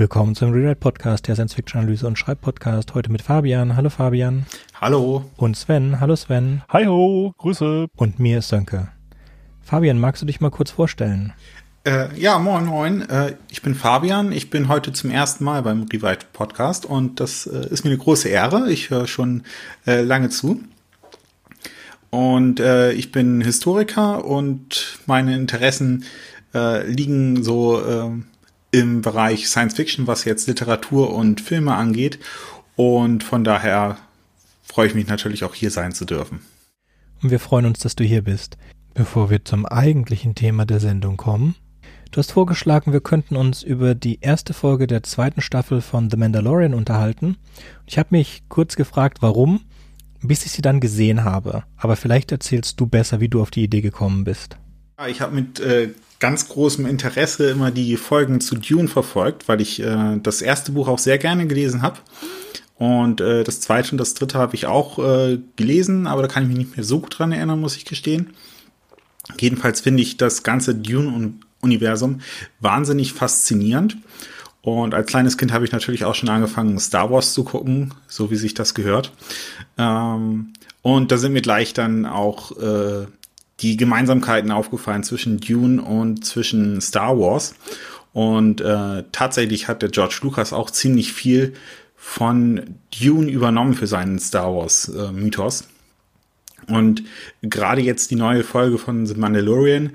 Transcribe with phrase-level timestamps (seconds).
[0.00, 2.94] Willkommen zum Rewrite Podcast, der Science Fiction Analyse und Schreibpodcast.
[2.94, 3.76] Heute mit Fabian.
[3.76, 4.46] Hallo Fabian.
[4.80, 5.26] Hallo.
[5.36, 6.00] Und Sven.
[6.00, 6.62] Hallo Sven.
[6.70, 7.86] Hi ho, Grüße.
[7.96, 8.88] Und mir ist Sönke.
[9.60, 11.34] Fabian, magst du dich mal kurz vorstellen?
[11.84, 13.02] Äh, ja, moin moin.
[13.10, 14.32] Äh, ich bin Fabian.
[14.32, 17.98] Ich bin heute zum ersten Mal beim Rewrite Podcast und das äh, ist mir eine
[17.98, 18.72] große Ehre.
[18.72, 19.42] Ich höre schon
[19.86, 20.62] äh, lange zu.
[22.08, 26.04] Und äh, ich bin Historiker und meine Interessen
[26.54, 28.10] äh, liegen so äh,
[28.70, 32.18] im Bereich Science Fiction, was jetzt Literatur und Filme angeht.
[32.76, 33.98] Und von daher
[34.62, 36.40] freue ich mich natürlich auch hier sein zu dürfen.
[37.22, 38.56] Und wir freuen uns, dass du hier bist.
[38.94, 41.54] Bevor wir zum eigentlichen Thema der Sendung kommen,
[42.10, 46.16] du hast vorgeschlagen, wir könnten uns über die erste Folge der zweiten Staffel von The
[46.16, 47.36] Mandalorian unterhalten.
[47.86, 49.60] Ich habe mich kurz gefragt, warum
[50.22, 51.64] bis ich sie dann gesehen habe.
[51.76, 54.56] Aber vielleicht erzählst du besser, wie du auf die Idee gekommen bist.
[55.08, 55.90] Ich habe mit äh,
[56.20, 60.86] ganz großem Interesse immer die Folgen zu Dune verfolgt, weil ich äh, das erste Buch
[60.86, 61.98] auch sehr gerne gelesen habe.
[62.76, 66.44] Und äh, das zweite und das dritte habe ich auch äh, gelesen, aber da kann
[66.44, 68.34] ich mich nicht mehr so gut dran erinnern, muss ich gestehen.
[69.38, 72.20] Jedenfalls finde ich das ganze Dune-Universum
[72.60, 73.96] wahnsinnig faszinierend.
[74.62, 78.30] Und als kleines Kind habe ich natürlich auch schon angefangen, Star Wars zu gucken, so
[78.30, 79.12] wie sich das gehört.
[79.78, 83.06] Ähm, und da sind mir gleich dann auch äh,
[83.60, 87.54] die Gemeinsamkeiten aufgefallen zwischen Dune und zwischen Star Wars.
[88.12, 91.54] Und äh, tatsächlich hat der George Lucas auch ziemlich viel
[91.94, 95.68] von Dune übernommen für seinen Star Wars äh.
[96.66, 97.02] Und
[97.42, 99.92] gerade jetzt die neue Folge von The Mandalorian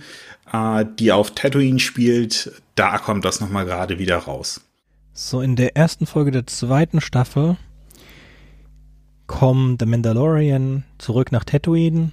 [0.51, 4.61] äh, die auf Tatooine spielt, da kommt das nochmal gerade wieder raus.
[5.13, 7.57] So, in der ersten Folge der zweiten Staffel
[9.27, 12.11] kommt The Mandalorian zurück nach Tatooine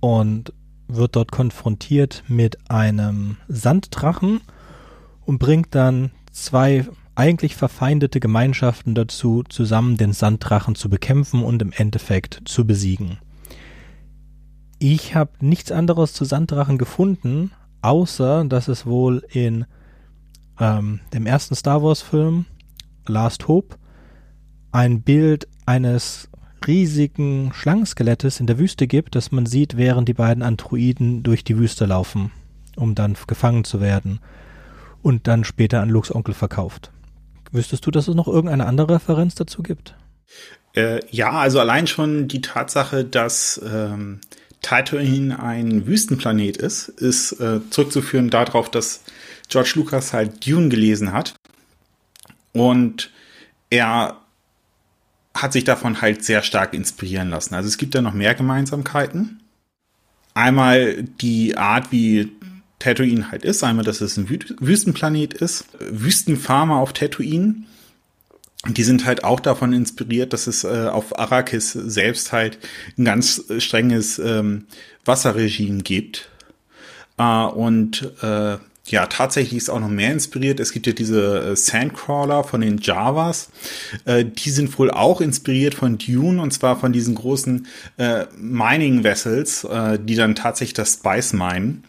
[0.00, 0.52] und
[0.88, 4.40] wird dort konfrontiert mit einem Sanddrachen
[5.24, 11.72] und bringt dann zwei eigentlich verfeindete Gemeinschaften dazu, zusammen den Sanddrachen zu bekämpfen und im
[11.72, 13.18] Endeffekt zu besiegen.
[14.78, 19.66] Ich habe nichts anderes zu Sanddrachen gefunden, außer dass es wohl in
[20.58, 22.46] ähm, dem ersten Star Wars Film
[23.06, 23.76] Last Hope
[24.70, 26.28] ein Bild eines
[26.66, 31.58] riesigen Schlangenskelettes in der Wüste gibt, das man sieht, während die beiden Androiden durch die
[31.58, 32.30] Wüste laufen,
[32.76, 34.20] um dann gefangen zu werden
[35.02, 36.90] und dann später an Lux Onkel verkauft.
[37.50, 39.94] Wüsstest du, dass es noch irgendeine andere Referenz dazu gibt?
[40.74, 44.20] Äh, ja, also allein schon die Tatsache, dass ähm,
[44.62, 49.02] Tatooine ein Wüstenplanet ist, ist äh, zurückzuführen darauf, dass
[49.48, 51.34] George Lucas halt Dune gelesen hat.
[52.52, 53.10] Und
[53.68, 54.21] er
[55.34, 57.54] hat sich davon halt sehr stark inspirieren lassen.
[57.54, 59.40] Also es gibt da noch mehr Gemeinsamkeiten.
[60.34, 62.32] Einmal die Art, wie
[62.78, 63.64] Tatooine halt ist.
[63.64, 65.66] Einmal, dass es ein Wüstenplanet ist.
[65.78, 67.64] Wüstenfarmer auf Tatooine
[68.68, 72.58] die sind halt auch davon inspiriert, dass es äh, auf Arrakis selbst halt
[72.96, 74.66] ein ganz strenges ähm,
[75.04, 76.28] Wasserregime gibt.
[77.18, 80.58] Äh, und äh, ja, tatsächlich ist auch noch mehr inspiriert.
[80.58, 83.50] Es gibt ja diese äh, Sandcrawler von den Javas.
[84.04, 87.66] Äh, die sind wohl auch inspiriert von Dune und zwar von diesen großen
[87.98, 91.84] äh, Mining Vessels, äh, die dann tatsächlich das Spice meinen.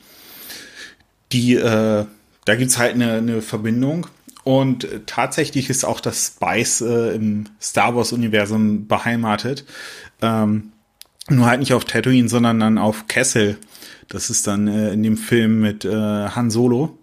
[1.31, 2.05] Die, äh,
[2.45, 4.05] da gibt's halt eine, eine Verbindung.
[4.43, 9.65] Und tatsächlich ist auch das Spice äh, im Star Wars-Universum beheimatet.
[10.21, 10.73] Ähm,
[11.29, 13.57] nur halt nicht auf Tatooine, sondern dann auf Kessel.
[14.09, 16.97] Das ist dann äh, in dem Film mit äh, Han Solo.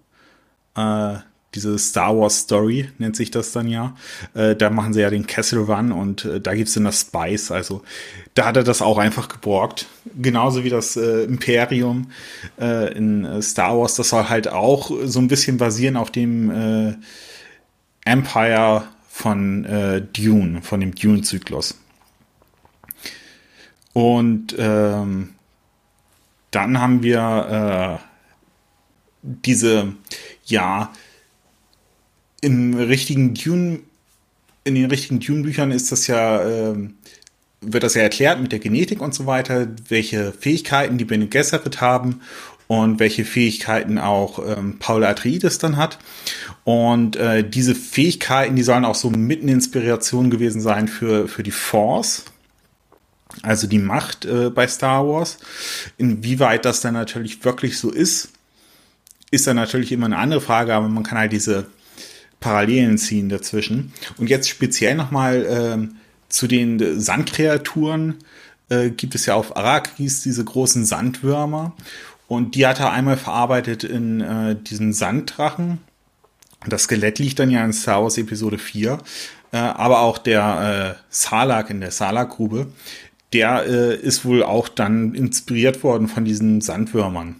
[0.77, 1.17] Äh,
[1.55, 3.97] diese Star Wars Story nennt sich das dann ja.
[4.35, 7.51] Äh, da machen sie ja den Kessel Run und äh, da gibt's dann das Spice.
[7.51, 7.83] Also
[8.35, 9.87] da hat er das auch einfach geborgt.
[10.17, 12.13] Genauso wie das äh, Imperium
[12.61, 13.97] äh, in äh, Star Wars.
[13.97, 16.95] Das soll halt auch so ein bisschen basieren auf dem äh,
[18.05, 21.79] Empire von Dune, von dem Dune-Zyklus.
[23.93, 25.35] Und ähm,
[26.51, 28.07] dann haben wir äh,
[29.23, 29.95] diese,
[30.45, 30.93] ja,
[32.41, 33.81] im richtigen Dune,
[34.65, 36.75] in den richtigen Dune-Büchern ist das ja, äh,
[37.61, 41.81] wird das ja erklärt mit der Genetik und so weiter, welche Fähigkeiten die Bene Gesserit
[41.81, 42.21] haben
[42.67, 45.99] und welche Fähigkeiten auch ähm, Paul Atreides dann hat.
[46.65, 51.51] Und äh, diese Fähigkeiten, die sollen auch so mitten Inspiration gewesen sein für, für die
[51.51, 52.25] Force.
[53.43, 55.39] Also die Macht äh, bei Star Wars.
[55.99, 58.31] Inwieweit das dann natürlich wirklich so ist,
[59.31, 61.67] ist dann natürlich immer eine andere Frage, aber man kann halt diese
[62.41, 63.93] Parallelen ziehen dazwischen.
[64.17, 65.89] Und jetzt speziell nochmal äh,
[66.29, 68.17] zu den Sandkreaturen
[68.71, 71.75] äh, gibt es ja auf Arrakis diese großen Sandwürmer.
[72.29, 75.79] Und die hat er einmal verarbeitet in äh, diesen Sanddrachen.
[76.67, 78.99] Das Skelett liegt dann ja in Star Wars Episode 4,
[79.53, 82.69] äh, aber auch der äh, Salak in der Salak-Grube,
[83.33, 87.37] der äh, ist wohl auch dann inspiriert worden von diesen Sandwürmern.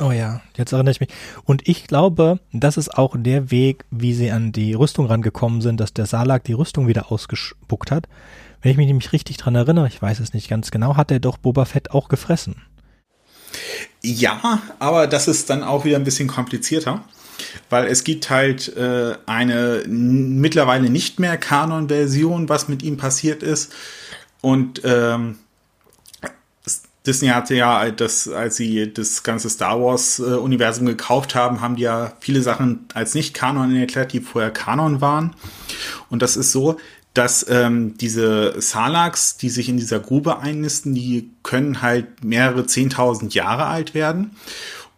[0.00, 1.08] Oh ja, jetzt erinnere ich mich.
[1.44, 5.80] Und ich glaube, das ist auch der Weg, wie sie an die Rüstung rangekommen sind,
[5.80, 8.06] dass der Salak die Rüstung wieder ausgespuckt hat.
[8.62, 11.20] Wenn ich mich nämlich richtig dran erinnere, ich weiß es nicht ganz genau, hat er
[11.20, 12.56] doch Boba Fett auch gefressen.
[14.02, 17.02] Ja, aber das ist dann auch wieder ein bisschen komplizierter,
[17.70, 23.72] weil es gibt halt äh, eine mittlerweile nicht mehr Kanon-Version, was mit ihm passiert ist.
[24.48, 25.36] Und ähm,
[27.06, 31.82] Disney hatte ja, das, als sie das ganze Star Wars-Universum äh, gekauft haben, haben die
[31.82, 35.34] ja viele Sachen als nicht Kanon erklärt, die vorher Kanon waren.
[36.08, 36.78] Und das ist so,
[37.12, 43.34] dass ähm, diese Salaks, die sich in dieser Grube einnisten, die können halt mehrere zehntausend
[43.34, 44.30] Jahre alt werden.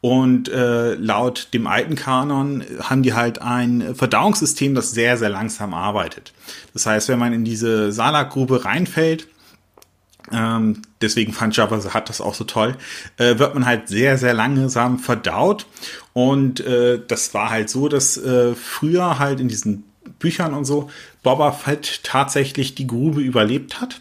[0.01, 5.75] Und äh, laut dem alten Kanon haben die halt ein Verdauungssystem, das sehr, sehr langsam
[5.75, 6.35] arbeitet.
[6.73, 9.27] Das heißt, wenn man in diese Salak-Grube reinfällt,
[10.33, 12.77] ähm, deswegen fand Jabba hat das auch so toll,
[13.17, 15.67] äh, wird man halt sehr, sehr langsam verdaut.
[16.13, 19.85] Und äh, das war halt so, dass äh, früher halt in diesen
[20.19, 20.91] Büchern und so
[21.23, 24.01] Boba Fett tatsächlich die Grube überlebt hat.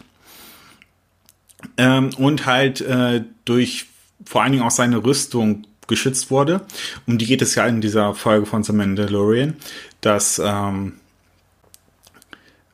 [1.76, 3.86] Ähm, und halt äh, durch
[4.24, 6.62] vor allen Dingen auch seine Rüstung geschützt wurde.
[7.06, 9.56] Um die geht es ja in dieser Folge von The Mandalorian,
[10.00, 10.99] dass ähm,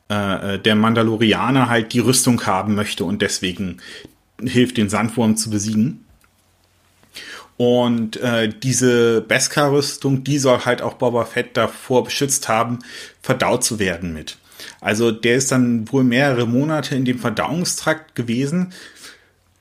[0.09, 3.77] äh, äh, der Mandalorianer halt die Rüstung haben möchte und deswegen
[4.41, 6.05] hilft, den Sandwurm zu besiegen.
[7.57, 12.79] Und äh, diese Beskar-Rüstung, die soll halt auch Boba Fett davor beschützt haben,
[13.21, 14.37] verdaut zu werden mit.
[14.79, 18.73] Also der ist dann wohl mehrere Monate in dem Verdauungstrakt gewesen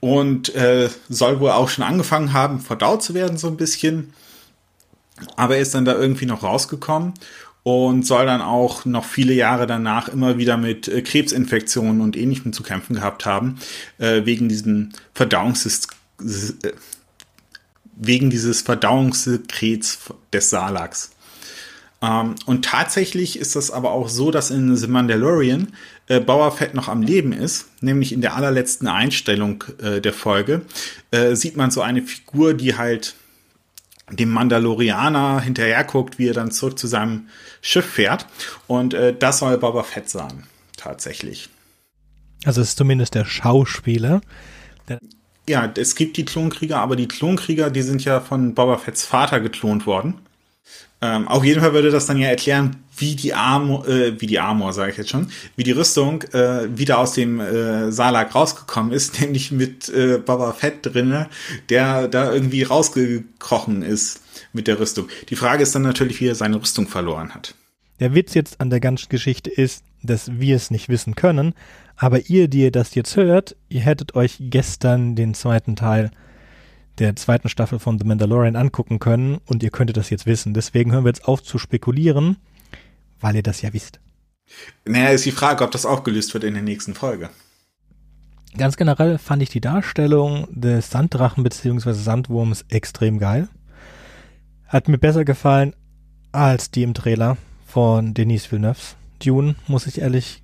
[0.01, 4.13] und äh, soll wohl auch schon angefangen haben, verdaut zu werden so ein bisschen.
[5.37, 7.15] Aber er ist dann da irgendwie noch rausgekommen
[7.67, 12.53] und soll dann auch noch viele Jahre danach immer wieder mit äh, Krebsinfektionen und ähnlichem
[12.53, 13.59] zu kämpfen gehabt haben,
[13.99, 15.97] äh, wegen diesem Verdauungssystem
[16.63, 16.71] äh,
[17.97, 19.99] wegen dieses Verdauungssekrets
[20.33, 21.11] des Salaks.
[22.01, 25.73] Ähm, und tatsächlich ist das aber auch so, dass in The Mandalorian
[26.07, 30.63] äh, Boba Fett noch am Leben ist, nämlich in der allerletzten Einstellung äh, der Folge
[31.11, 33.17] äh, sieht man so eine Figur, die halt
[34.11, 37.29] dem Mandalorianer hinterher guckt, wie er dann zurück zu seinem
[37.61, 38.27] Schiff fährt.
[38.67, 40.45] Und äh, das soll Boba Fett sein,
[40.77, 41.49] tatsächlich.
[42.45, 44.21] Also es ist zumindest der Schauspieler.
[44.89, 45.01] Der
[45.49, 49.41] ja, es gibt die Klonkrieger, aber die Klonkrieger, die sind ja von Boba Fetts Vater
[49.41, 50.15] geklont worden.
[51.01, 54.39] Ähm, auf jeden Fall würde das dann ja erklären, wie die Armor, äh, wie die
[54.39, 58.93] Armor, sage ich jetzt schon, wie die Rüstung äh, wieder aus dem äh, Salak rausgekommen
[58.93, 61.29] ist, nämlich mit äh, Boba Fett drinne,
[61.69, 64.21] der da irgendwie rausgekrochen ist
[64.53, 65.09] mit der Rüstung.
[65.29, 67.55] Die Frage ist dann natürlich, wie er seine Rüstung verloren hat.
[68.01, 71.55] Der Witz jetzt an der ganzen Geschichte ist, dass wir es nicht wissen können,
[71.97, 76.11] aber ihr, die ihr das jetzt hört, ihr hättet euch gestern den zweiten Teil
[76.99, 80.55] der zweiten Staffel von The Mandalorian angucken können und ihr könntet das jetzt wissen.
[80.55, 82.37] Deswegen hören wir jetzt auf zu spekulieren,
[83.21, 84.01] weil ihr das ja wisst.
[84.85, 87.31] Naja, ist die Frage, ob das aufgelöst wird in der nächsten Folge.
[88.57, 91.93] Ganz generell fand ich die Darstellung des Sanddrachen bzw.
[91.93, 93.49] Sandwurms extrem geil.
[94.67, 95.75] Hat mir besser gefallen
[96.33, 98.95] als die im Trailer von Denise Villeneuve.
[99.23, 100.43] Dune, muss ich ehrlich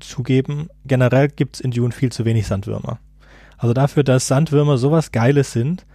[0.00, 0.68] zugeben.
[0.84, 2.98] Generell gibt's in Dune viel zu wenig Sandwürmer.
[3.56, 5.86] Also dafür, dass Sandwürmer sowas Geiles sind.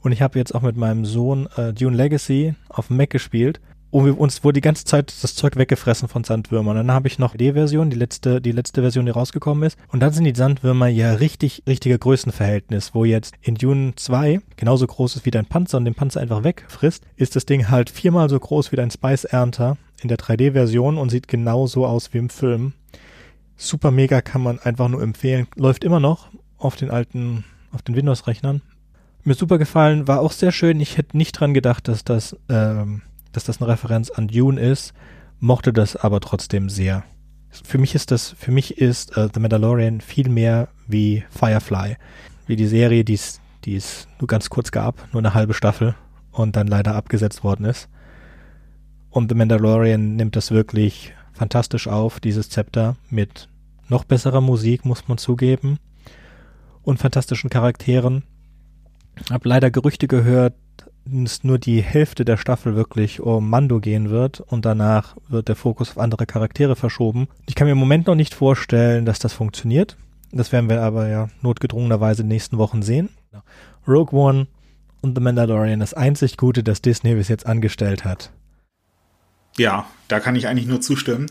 [0.00, 3.60] Und ich habe jetzt auch mit meinem Sohn äh, Dune Legacy auf dem Mac gespielt.
[3.90, 6.76] Und uns wurde die ganze Zeit das Zeug weggefressen von Sandwürmern.
[6.76, 9.78] Dann habe ich noch die Version, die letzte, die letzte Version, die rausgekommen ist.
[9.88, 14.86] Und dann sind die Sandwürmer ja richtig, richtiger Größenverhältnis, wo jetzt in Dune 2 genauso
[14.86, 18.28] groß ist wie dein Panzer und den Panzer einfach wegfrisst, ist das Ding halt viermal
[18.28, 22.28] so groß wie dein Spice Ernter in der 3D-Version und sieht genauso aus wie im
[22.28, 22.74] Film.
[23.56, 25.48] Super mega kann man einfach nur empfehlen.
[25.56, 26.28] Läuft immer noch
[26.58, 28.60] auf den alten, auf den Windows-Rechnern.
[29.24, 30.80] Mir super gefallen, war auch sehr schön.
[30.80, 34.94] Ich hätte nicht dran gedacht, dass das, ähm, dass das eine Referenz an Dune ist,
[35.40, 37.04] mochte das aber trotzdem sehr.
[37.50, 41.96] Für mich ist das, für mich ist äh, The Mandalorian viel mehr wie Firefly,
[42.46, 45.94] wie die Serie, die es, die es nur ganz kurz gab, nur eine halbe Staffel
[46.30, 47.88] und dann leider abgesetzt worden ist.
[49.10, 53.48] Und The Mandalorian nimmt das wirklich fantastisch auf, dieses Zepter, mit
[53.88, 55.78] noch besserer Musik, muss man zugeben,
[56.82, 58.24] und fantastischen Charakteren.
[59.30, 60.54] Hab leider Gerüchte gehört,
[61.04, 65.56] dass nur die Hälfte der Staffel wirklich um Mando gehen wird und danach wird der
[65.56, 67.28] Fokus auf andere Charaktere verschoben.
[67.46, 69.96] Ich kann mir im Moment noch nicht vorstellen, dass das funktioniert.
[70.32, 73.08] Das werden wir aber ja notgedrungenerweise in den nächsten Wochen sehen.
[73.86, 74.46] Rogue One
[75.00, 78.30] und The Mandalorian, das einzig Gute, das Disney bis jetzt angestellt hat.
[79.56, 81.26] Ja, da kann ich eigentlich nur zustimmen.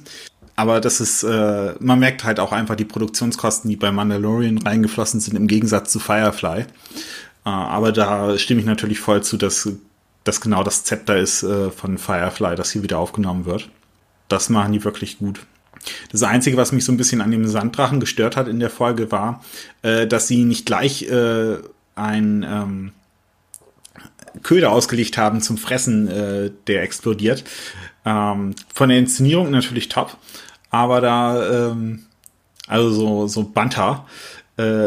[0.55, 5.19] Aber das ist, äh, man merkt halt auch einfach die Produktionskosten, die bei Mandalorian reingeflossen
[5.19, 6.65] sind, im Gegensatz zu Firefly.
[7.47, 9.69] Äh, aber da stimme ich natürlich voll zu, dass
[10.25, 13.69] das genau das Zepter ist äh, von Firefly, das hier wieder aufgenommen wird.
[14.27, 15.39] Das machen die wirklich gut.
[16.11, 19.09] Das Einzige, was mich so ein bisschen an dem Sanddrachen gestört hat in der Folge,
[19.09, 19.41] war,
[19.83, 22.91] äh, dass sie nicht gleich ein ähm,
[24.43, 27.45] Köder ausgelegt haben zum Fressen, der explodiert.
[28.05, 30.17] Ähm, von der Inszenierung natürlich top,
[30.69, 32.03] aber da, ähm,
[32.67, 34.05] also so, so Banter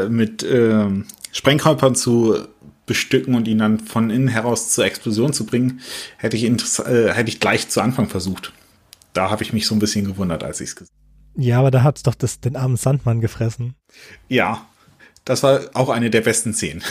[0.09, 0.45] mit
[1.33, 2.47] Sprengkörpern zu
[2.87, 5.81] bestücken und ihn dann von innen heraus zur Explosion zu bringen,
[6.17, 8.53] hätte ich, äh, hätte ich gleich zu Anfang versucht.
[9.13, 10.95] Da habe ich mich so ein bisschen gewundert, als ich es gesehen
[11.37, 11.45] habe.
[11.45, 13.75] Ja, aber da hat's doch das, den armen Sandmann gefressen.
[14.29, 14.67] Ja,
[15.25, 16.83] das war auch eine der besten Szenen.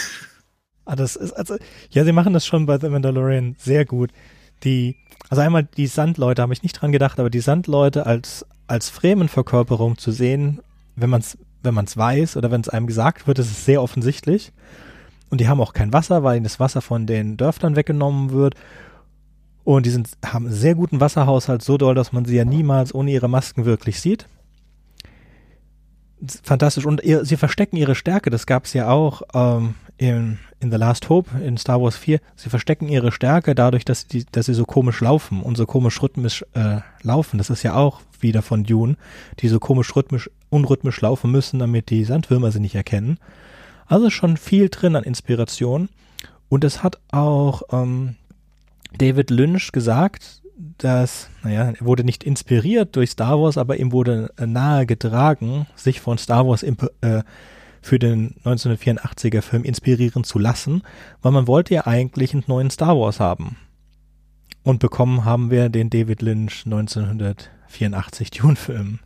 [0.86, 1.58] Ah, das ist, also,
[1.92, 4.12] ja, sie machen das schon bei The Mandalorian sehr gut.
[4.64, 4.96] Die,
[5.30, 9.98] also einmal die Sandleute, habe ich nicht dran gedacht, aber die Sandleute als, als Fremenverkörperung
[9.98, 10.62] zu sehen,
[10.96, 13.82] wenn man es wenn man's weiß oder wenn es einem gesagt wird, ist es sehr
[13.82, 14.52] offensichtlich.
[15.30, 18.56] Und die haben auch kein Wasser, weil ihnen das Wasser von den Dörfern weggenommen wird.
[19.64, 22.96] Und die sind, haben einen sehr guten Wasserhaushalt, so doll, dass man sie ja niemals
[22.96, 24.28] ohne ihre Masken wirklich sieht.
[26.44, 26.86] Fantastisch.
[26.86, 30.78] Und ihr, sie verstecken ihre Stärke, das gab es ja auch ähm, in, in The
[30.78, 32.20] Last Hope in Star Wars 4.
[32.36, 36.02] Sie verstecken ihre Stärke dadurch, dass, die, dass sie so komisch laufen und so komisch
[36.02, 37.38] rhythmisch äh, laufen.
[37.38, 38.98] Das ist ja auch wieder von Dune,
[39.40, 43.18] die so komisch rhythmisch, unrhythmisch laufen müssen, damit die Sandwürmer sie nicht erkennen.
[43.88, 45.90] Also schon viel drin an Inspiration.
[46.48, 48.16] Und es hat auch ähm,
[48.98, 50.39] David Lynch gesagt,
[50.78, 55.68] dass, naja, er wurde nicht inspiriert durch Star Wars, aber ihm wurde äh, nahe getragen,
[55.76, 57.24] sich von Star Wars äh,
[57.82, 60.84] für den 1984er Film inspirieren zu lassen,
[61.22, 63.56] weil man wollte ja eigentlich einen neuen Star Wars haben.
[64.64, 69.00] Und bekommen haben wir den David Lynch 1984 Dune-Film.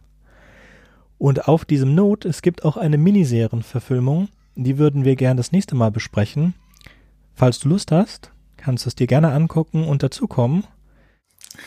[1.19, 5.75] Und auf diesem Note, es gibt auch eine Miniserienverfilmung, die würden wir gern das nächste
[5.75, 6.55] Mal besprechen.
[7.36, 10.63] Falls du Lust hast, kannst du es dir gerne angucken und dazukommen.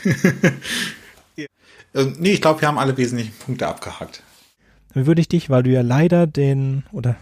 [1.94, 4.22] ähm, nee, ich glaube, wir haben alle wesentlichen Punkte abgehakt.
[4.94, 7.16] Dann würde ich dich, weil du ja leider den, oder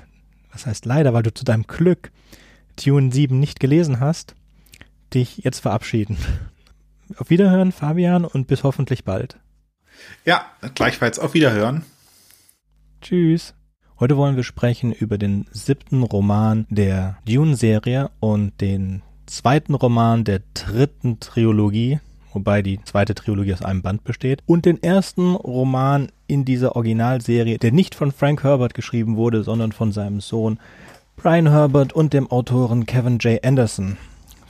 [0.52, 2.10] was heißt leider, weil du zu deinem Glück
[2.76, 4.34] Tune 7 nicht gelesen hast,
[5.12, 6.16] dich jetzt verabschieden.
[7.16, 9.38] Auf Wiederhören, Fabian, und bis hoffentlich bald.
[10.24, 11.84] Ja, gleichfalls auf Wiederhören.
[13.02, 13.54] Tschüss.
[14.00, 20.40] Heute wollen wir sprechen über den siebten Roman der Dune-Serie und den zweiten Roman der
[20.54, 22.00] dritten Trilogie,
[22.34, 27.58] wobei die zweite Trilogie aus einem Band besteht, und den ersten Roman in dieser Originalserie,
[27.58, 30.58] der nicht von Frank Herbert geschrieben wurde, sondern von seinem Sohn
[31.16, 33.44] Brian Herbert und dem Autoren Kevin J.
[33.44, 33.96] Anderson.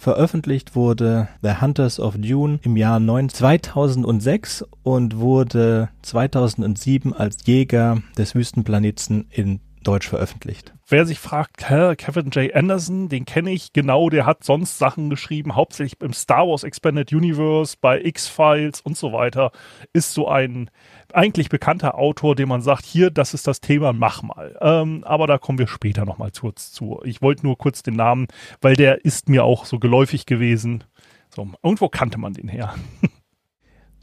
[0.05, 8.03] Veröffentlicht wurde The Hunters of Dune im Jahr 9 2006 und wurde 2007 als Jäger
[8.19, 10.75] des Wüstenplaneten in Deutsch veröffentlicht.
[10.88, 12.55] Wer sich fragt, Kevin J.
[12.55, 17.12] Anderson, den kenne ich genau, der hat sonst Sachen geschrieben, hauptsächlich im Star Wars Expanded
[17.12, 19.53] Universe, bei X-Files und so weiter,
[19.93, 20.71] ist so ein
[21.12, 24.57] eigentlich bekannter Autor, dem man sagt, hier, das ist das Thema, mach mal.
[24.61, 27.00] Ähm, aber da kommen wir später nochmal kurz zu.
[27.05, 28.26] Ich wollte nur kurz den Namen,
[28.61, 30.85] weil der ist mir auch so geläufig gewesen.
[31.31, 32.75] So, irgendwo kannte man den her.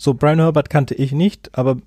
[0.04, 1.78] So, Brian Herbert kannte ich nicht, aber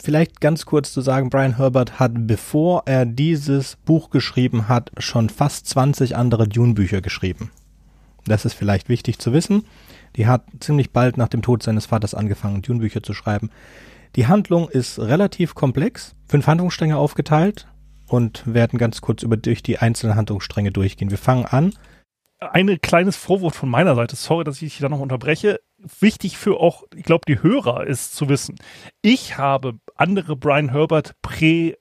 [0.00, 5.28] vielleicht ganz kurz zu sagen, Brian Herbert hat, bevor er dieses Buch geschrieben hat, schon
[5.28, 7.50] fast 20 andere Dune-Bücher geschrieben.
[8.26, 9.64] Das ist vielleicht wichtig zu wissen.
[10.14, 13.50] Die hat ziemlich bald nach dem Tod seines Vaters angefangen, Dune-Bücher zu schreiben.
[14.14, 17.66] Die Handlung ist relativ komplex, fünf Handlungsstränge aufgeteilt
[18.06, 21.10] und werden ganz kurz über durch die einzelnen Handlungsstränge durchgehen.
[21.10, 21.72] Wir fangen an.
[22.38, 25.58] Ein kleines Vorwort von meiner Seite, sorry, dass ich dich da noch unterbreche.
[26.00, 28.56] Wichtig für auch, ich glaube, die Hörer ist zu wissen.
[29.02, 31.76] Ich habe andere Brian Herbert Prä-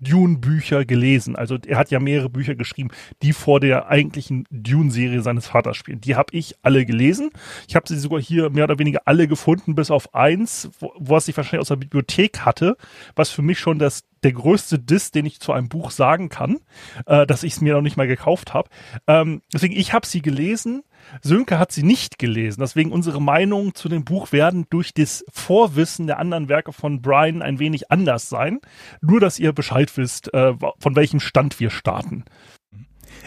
[0.00, 1.36] Dune-Bücher gelesen.
[1.36, 2.90] Also er hat ja mehrere Bücher geschrieben,
[3.22, 6.00] die vor der eigentlichen Dune-Serie seines Vaters spielen.
[6.00, 7.30] Die habe ich alle gelesen.
[7.66, 11.28] Ich habe sie sogar hier mehr oder weniger alle gefunden, bis auf eins, wo, was
[11.28, 12.76] ich wahrscheinlich aus der Bibliothek hatte,
[13.16, 16.58] was für mich schon das der größte Diss, den ich zu einem Buch sagen kann,
[17.06, 18.68] äh, dass ich es mir noch nicht mal gekauft habe.
[19.06, 20.82] Ähm, deswegen, ich habe sie gelesen
[21.22, 22.60] Sönke hat sie nicht gelesen.
[22.60, 27.42] Deswegen unsere Meinungen zu dem Buch werden durch das Vorwissen der anderen Werke von Brian
[27.42, 28.60] ein wenig anders sein.
[29.00, 32.24] Nur, dass ihr Bescheid wisst, äh, von welchem Stand wir starten.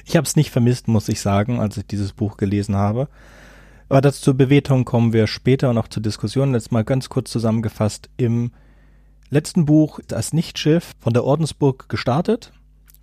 [0.05, 3.07] Ich habe es nicht vermisst, muss ich sagen, als ich dieses Buch gelesen habe.
[3.89, 6.53] Aber das zur Bewertung kommen wir später und auch zur Diskussion.
[6.53, 8.09] Jetzt mal ganz kurz zusammengefasst.
[8.17, 8.51] Im
[9.29, 12.53] letzten Buch das Nichtschiff von der Ordensburg gestartet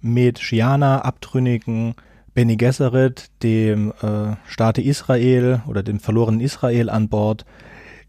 [0.01, 1.95] mit Shiana, Abtrünnigen,
[2.39, 7.45] Benny Gesserit, dem äh, Staate Israel oder dem verlorenen Israel an Bord,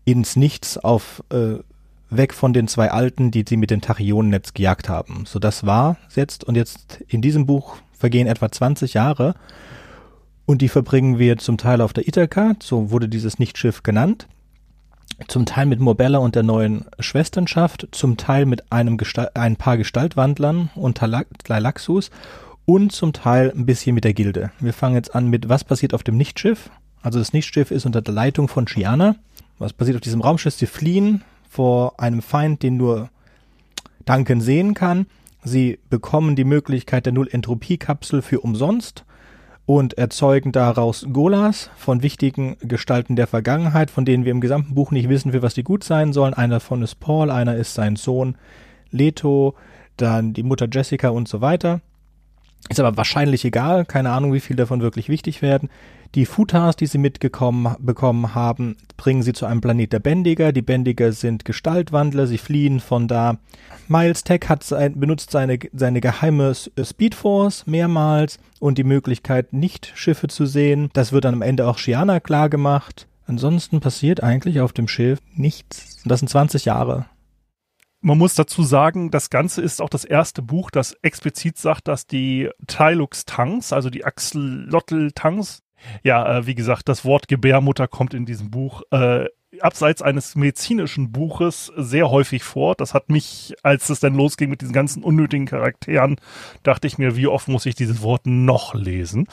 [0.06, 1.56] ins Nichts auf äh,
[2.12, 5.24] weg von den zwei Alten, die sie mit dem Tachyonennetz gejagt haben.
[5.26, 9.34] So das war jetzt und jetzt in diesem Buch vergehen etwa 20 Jahre
[10.46, 14.28] und die verbringen wir zum Teil auf der Ithaka, so wurde dieses Nichtschiff genannt,
[15.28, 19.78] zum Teil mit Morbella und der neuen Schwesternschaft, zum Teil mit einem Gestalt, ein paar
[19.78, 22.12] Gestaltwandlern und Tleilaxus
[22.70, 24.52] und zum Teil ein bisschen mit der Gilde.
[24.60, 26.70] Wir fangen jetzt an mit, was passiert auf dem Nichtschiff.
[27.02, 29.16] Also das Nichtschiff ist unter der Leitung von Shiana.
[29.58, 30.54] Was passiert auf diesem Raumschiff?
[30.54, 33.10] Sie fliehen vor einem Feind, den nur
[34.06, 35.08] Duncan sehen kann.
[35.44, 39.04] Sie bekommen die Möglichkeit der Null-Entropie-Kapsel für umsonst
[39.66, 44.92] und erzeugen daraus Golas von wichtigen Gestalten der Vergangenheit, von denen wir im gesamten Buch
[44.92, 46.36] nicht wissen, für was die gut sein sollen.
[46.36, 48.38] Einer davon ist Paul, einer ist sein Sohn
[48.92, 49.56] Leto,
[49.98, 51.82] dann die Mutter Jessica und so weiter.
[52.68, 55.70] Ist aber wahrscheinlich egal, keine Ahnung, wie viel davon wirklich wichtig werden.
[56.16, 60.52] Die Futas, die sie mitgekommen bekommen haben, bringen sie zu einem Planet der Bändiger.
[60.52, 63.38] Die Bändiger sind Gestaltwandler, sie fliehen von da.
[63.88, 70.28] Miles Tech hat sein, benutzt seine, seine geheime Speedforce mehrmals und die Möglichkeit, nicht Schiffe
[70.28, 70.90] zu sehen.
[70.94, 73.08] Das wird dann am Ende auch Shiana klar gemacht.
[73.28, 76.02] Ansonsten passiert eigentlich auf dem Schiff nichts.
[76.06, 77.06] Das sind 20 Jahre.
[78.02, 82.08] Man muss dazu sagen, das Ganze ist auch das erste Buch, das explizit sagt, dass
[82.08, 85.64] die Tylux-Tanks, also die Axolotl-Tanks,
[86.04, 89.26] ja, äh, wie gesagt, das Wort Gebärmutter kommt in diesem Buch äh,
[89.60, 92.76] abseits eines medizinischen Buches sehr häufig vor.
[92.76, 96.18] Das hat mich, als es dann losging mit diesen ganzen unnötigen Charakteren,
[96.64, 99.28] dachte ich mir, wie oft muss ich dieses Wort noch lesen?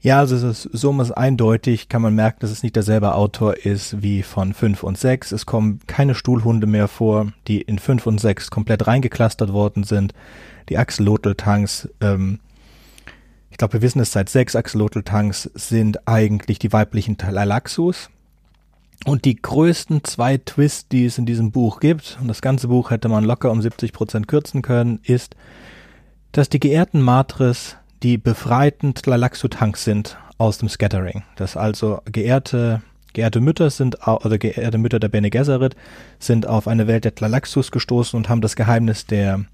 [0.00, 3.56] Ja, also es ist so ist eindeutig, kann man merken, dass es nicht derselbe Autor
[3.56, 5.32] ist wie von 5 und 6.
[5.32, 10.14] Es kommen keine Stuhlhunde mehr vor, die in 5 und 6 komplett reingeklustert worden sind.
[10.68, 12.38] Die Axolotl-Tanks ähm,
[13.58, 18.08] ich glaube, wir wissen es seit sechs Axolotl-Tanks sind eigentlich die weiblichen Talaxus.
[19.04, 22.92] Und die größten zwei Twists, die es in diesem Buch gibt, und das ganze Buch
[22.92, 25.34] hätte man locker um 70 Prozent kürzen können, ist,
[26.30, 31.24] dass die geehrten Matris die befreiten Tlalaxu-Tanks sind aus dem Scattering.
[31.36, 32.82] Dass also geehrte,
[33.12, 35.76] geehrte Mütter sind, oder geehrte Mütter der Bene Gesserit
[36.18, 39.44] sind auf eine Welt der Tlalaxus gestoßen und haben das Geheimnis der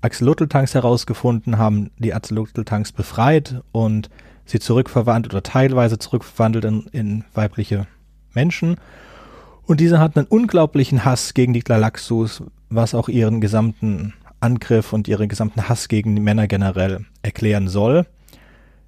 [0.00, 4.10] Axolotl-Tanks herausgefunden, haben die Axolotl-Tanks befreit und
[4.44, 7.86] sie zurückverwandelt oder teilweise zurückverwandelt in, in weibliche
[8.34, 8.76] Menschen.
[9.64, 15.08] Und diese hatten einen unglaublichen Hass gegen die Glalaxus, was auch ihren gesamten Angriff und
[15.08, 18.06] ihren gesamten Hass gegen die Männer generell erklären soll.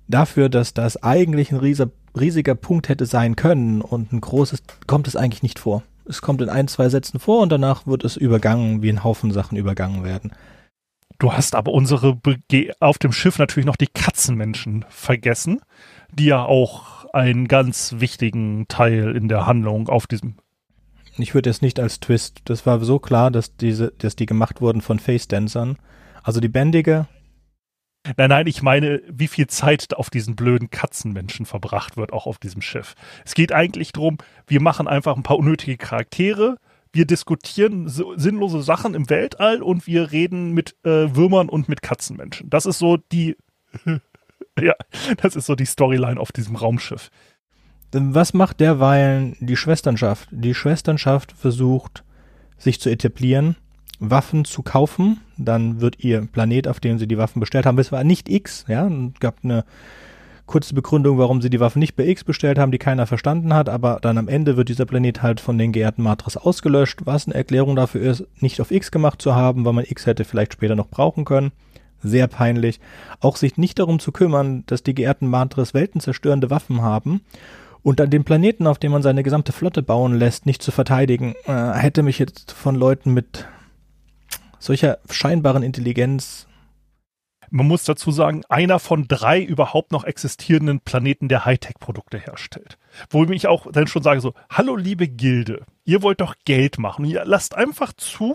[0.08, 5.08] Dafür, dass das eigentlich ein riesiger, riesiger Punkt hätte sein können und ein großes, kommt
[5.08, 5.82] es eigentlich nicht vor.
[6.06, 9.32] Es kommt in ein, zwei Sätzen vor und danach wird es übergangen, wie ein Haufen
[9.32, 10.32] Sachen übergangen werden.
[11.18, 15.60] Du hast aber unsere Bege auf dem Schiff natürlich noch die Katzenmenschen vergessen,
[16.12, 20.34] die ja auch einen ganz wichtigen Teil in der Handlung auf diesem.
[21.18, 22.40] Ich würde es nicht als Twist.
[22.46, 25.78] Das war so klar, dass diese, dass die gemacht wurden von Face-Dancern.
[26.22, 27.06] Also die Bändige.
[28.16, 32.38] Nein, nein, ich meine, wie viel Zeit auf diesen blöden Katzenmenschen verbracht wird, auch auf
[32.38, 32.94] diesem Schiff.
[33.24, 36.58] Es geht eigentlich darum, wir machen einfach ein paar unnötige Charaktere,
[36.92, 41.80] wir diskutieren so sinnlose Sachen im Weltall und wir reden mit äh, Würmern und mit
[41.80, 42.50] Katzenmenschen.
[42.50, 43.36] Das ist so die,
[44.60, 44.74] ja,
[45.16, 47.10] das ist so die Storyline auf diesem Raumschiff.
[47.96, 50.28] Was macht derweilen die Schwesternschaft?
[50.32, 52.02] Die Schwesternschaft versucht,
[52.58, 53.54] sich zu etablieren,
[54.00, 55.20] Waffen zu kaufen.
[55.36, 58.64] Dann wird ihr Planet, auf dem sie die Waffen bestellt haben, es war nicht X,
[58.66, 59.64] ja, gab eine
[60.46, 63.68] kurze Begründung, warum sie die Waffen nicht bei X bestellt haben, die keiner verstanden hat,
[63.68, 67.34] aber dann am Ende wird dieser Planet halt von den geehrten Matris ausgelöscht, was eine
[67.36, 70.74] Erklärung dafür ist, nicht auf X gemacht zu haben, weil man X hätte vielleicht später
[70.74, 71.52] noch brauchen können.
[72.02, 72.80] Sehr peinlich.
[73.20, 77.22] Auch sich nicht darum zu kümmern, dass die geehrten Matris weltenzerstörende Waffen haben
[77.84, 81.36] und dann den Planeten, auf dem man seine gesamte Flotte bauen lässt, nicht zu verteidigen,
[81.46, 83.46] äh, hätte mich jetzt von Leuten mit
[84.58, 86.48] solcher scheinbaren Intelligenz
[87.54, 92.78] man muss dazu sagen, einer von drei überhaupt noch existierenden Planeten, der Hightech-Produkte herstellt.
[93.10, 97.04] Wo ich auch dann schon sage so, hallo liebe Gilde, ihr wollt doch Geld machen.
[97.04, 98.34] Ihr lasst einfach zu.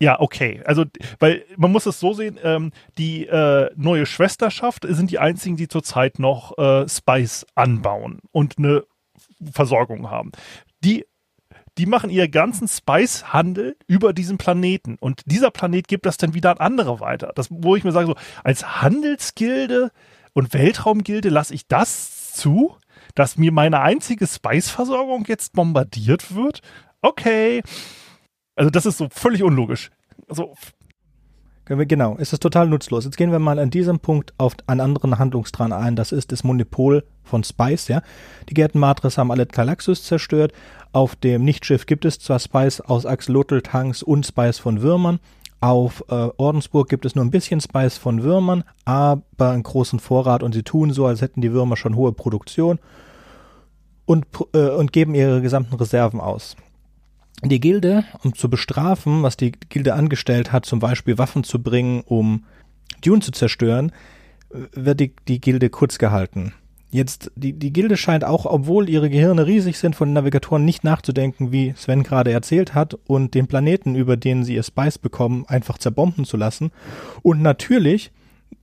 [0.00, 0.62] Ja, okay.
[0.64, 0.84] Also,
[1.20, 5.68] weil man muss es so sehen, ähm, die äh, neue Schwesterschaft sind die einzigen, die
[5.68, 8.84] zurzeit noch äh, Spice anbauen und eine
[9.52, 10.32] Versorgung haben.
[10.84, 11.04] Die
[11.78, 14.96] die machen ihren ganzen Spice-Handel über diesen Planeten.
[14.98, 17.32] Und dieser Planet gibt das dann wieder an andere weiter.
[17.34, 19.90] Das, wo ich mir sage, so, als Handelsgilde
[20.32, 22.76] und Weltraumgilde lasse ich das zu,
[23.14, 26.60] dass mir meine einzige Spice-Versorgung jetzt bombardiert wird?
[27.02, 27.62] Okay.
[28.56, 29.90] Also, das ist so völlig unlogisch.
[30.28, 30.54] Also,
[31.68, 33.06] Genau, es ist total nutzlos.
[33.06, 35.96] Jetzt gehen wir mal an diesem Punkt auf einen anderen Handlungsstrang ein.
[35.96, 38.02] Das ist das Monopol von Spice, ja.
[38.48, 40.52] Die Gärten Matris haben alle Tleilaxus zerstört.
[40.92, 45.18] Auf dem Nichtschiff gibt es zwar Spice aus Axolotl-Tanks und Spice von Würmern.
[45.60, 50.44] Auf äh, Ordensburg gibt es nur ein bisschen Spice von Würmern, aber einen großen Vorrat
[50.44, 52.78] und sie tun so, als hätten die Würmer schon hohe Produktion
[54.04, 56.54] und, äh, und geben ihre gesamten Reserven aus
[57.42, 62.02] die Gilde, um zu bestrafen, was die Gilde angestellt hat, zum Beispiel Waffen zu bringen,
[62.06, 62.44] um
[63.02, 63.92] Dune zu zerstören,
[64.72, 66.52] wird die, die Gilde kurz gehalten.
[66.90, 70.84] Jetzt, die, die Gilde scheint auch, obwohl ihre Gehirne riesig sind, von den Navigatoren nicht
[70.84, 75.44] nachzudenken, wie Sven gerade erzählt hat, und den Planeten, über den sie ihr Spice bekommen,
[75.48, 76.70] einfach zerbomben zu lassen.
[77.22, 78.12] Und natürlich,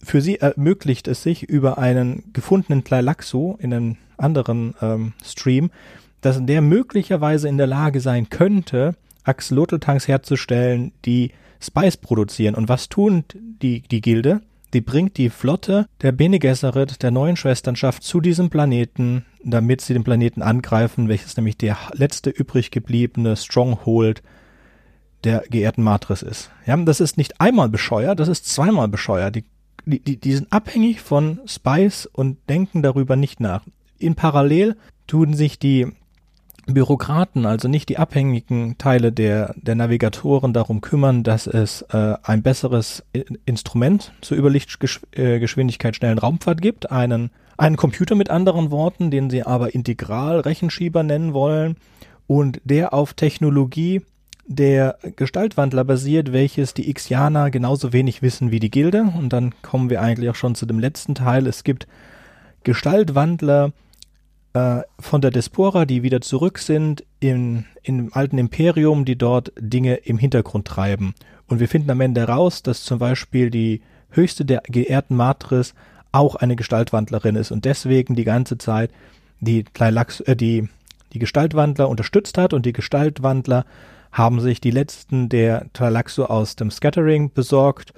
[0.02, 5.70] für sie ermöglicht es sich, über einen gefundenen Tleilaxo in einem anderen ähm, Stream
[6.24, 12.56] dass der möglicherweise in der Lage sein könnte, Axolotl-Tanks herzustellen, die Spice produzieren.
[12.56, 13.26] Und was tun
[13.62, 14.42] die, die Gilde?
[14.74, 19.94] Die bringt die Flotte der Bene Gesserit, der neuen Schwesternschaft, zu diesem Planeten, damit sie
[19.94, 24.24] den Planeten angreifen, welches nämlich der letzte übrig gebliebene Stronghold
[25.26, 26.52] der geehrten Matris ist.
[26.66, 29.36] Ja, das ist nicht einmal bescheuert, das ist zweimal bescheuert.
[29.36, 29.46] Die,
[29.86, 33.64] die, die sind abhängig von Spice und denken darüber nicht nach.
[34.00, 35.92] In Parallel tun sich die
[36.65, 42.41] Bürokraten, also nicht die abhängigen Teile der, der Navigatoren darum kümmern, dass es äh, ein
[42.41, 43.04] besseres
[43.45, 49.76] Instrument zur Überlichtgeschwindigkeit schnellen Raumfahrt gibt, einen, einen Computer mit anderen Worten, den sie aber
[49.76, 51.76] Integral Rechenschieber nennen wollen
[52.28, 54.02] und der auf Technologie
[54.45, 59.04] der Gestaltwandler basiert, welches die Ixianer genauso wenig wissen wie die Gilde.
[59.17, 61.47] Und dann kommen wir eigentlich auch schon zu dem letzten Teil.
[61.47, 61.88] Es gibt
[62.63, 63.71] Gestaltwandler,
[64.54, 69.96] äh, von der Diaspora, die wieder zurück sind in, im alten Imperium, die dort Dinge
[69.96, 71.16] im Hintergrund treiben.
[71.48, 75.74] Und wir finden am Ende heraus, dass zum Beispiel die höchste der geehrten Matris
[76.12, 78.92] auch eine Gestaltwandlerin ist und deswegen die ganze Zeit
[79.39, 80.70] die, Tleilax, äh, die,
[81.13, 82.54] die Gestaltwandler unterstützt hat.
[82.54, 83.66] Und die Gestaltwandler
[84.12, 87.94] haben sich die letzten der Tleilaxo aus dem Scattering besorgt.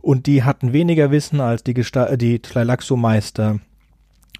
[0.00, 3.60] Und die hatten weniger Wissen als die, die Tleilaxo-Meister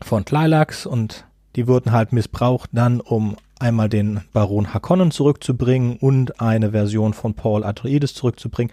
[0.02, 1.24] von Tleilax und
[1.56, 7.34] die wurden halt missbraucht dann, um einmal den Baron Harkonnen zurückzubringen und eine Version von
[7.34, 8.72] Paul Atreides zurückzubringen.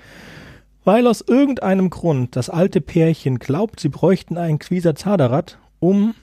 [0.85, 6.15] Weil aus irgendeinem Grund das alte Pärchen glaubt, sie bräuchten einen Quisa Zadarat, um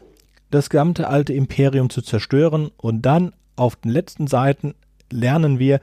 [0.50, 4.74] das gesamte alte Imperium zu zerstören und dann auf den letzten Seiten
[5.10, 5.80] lernen wir,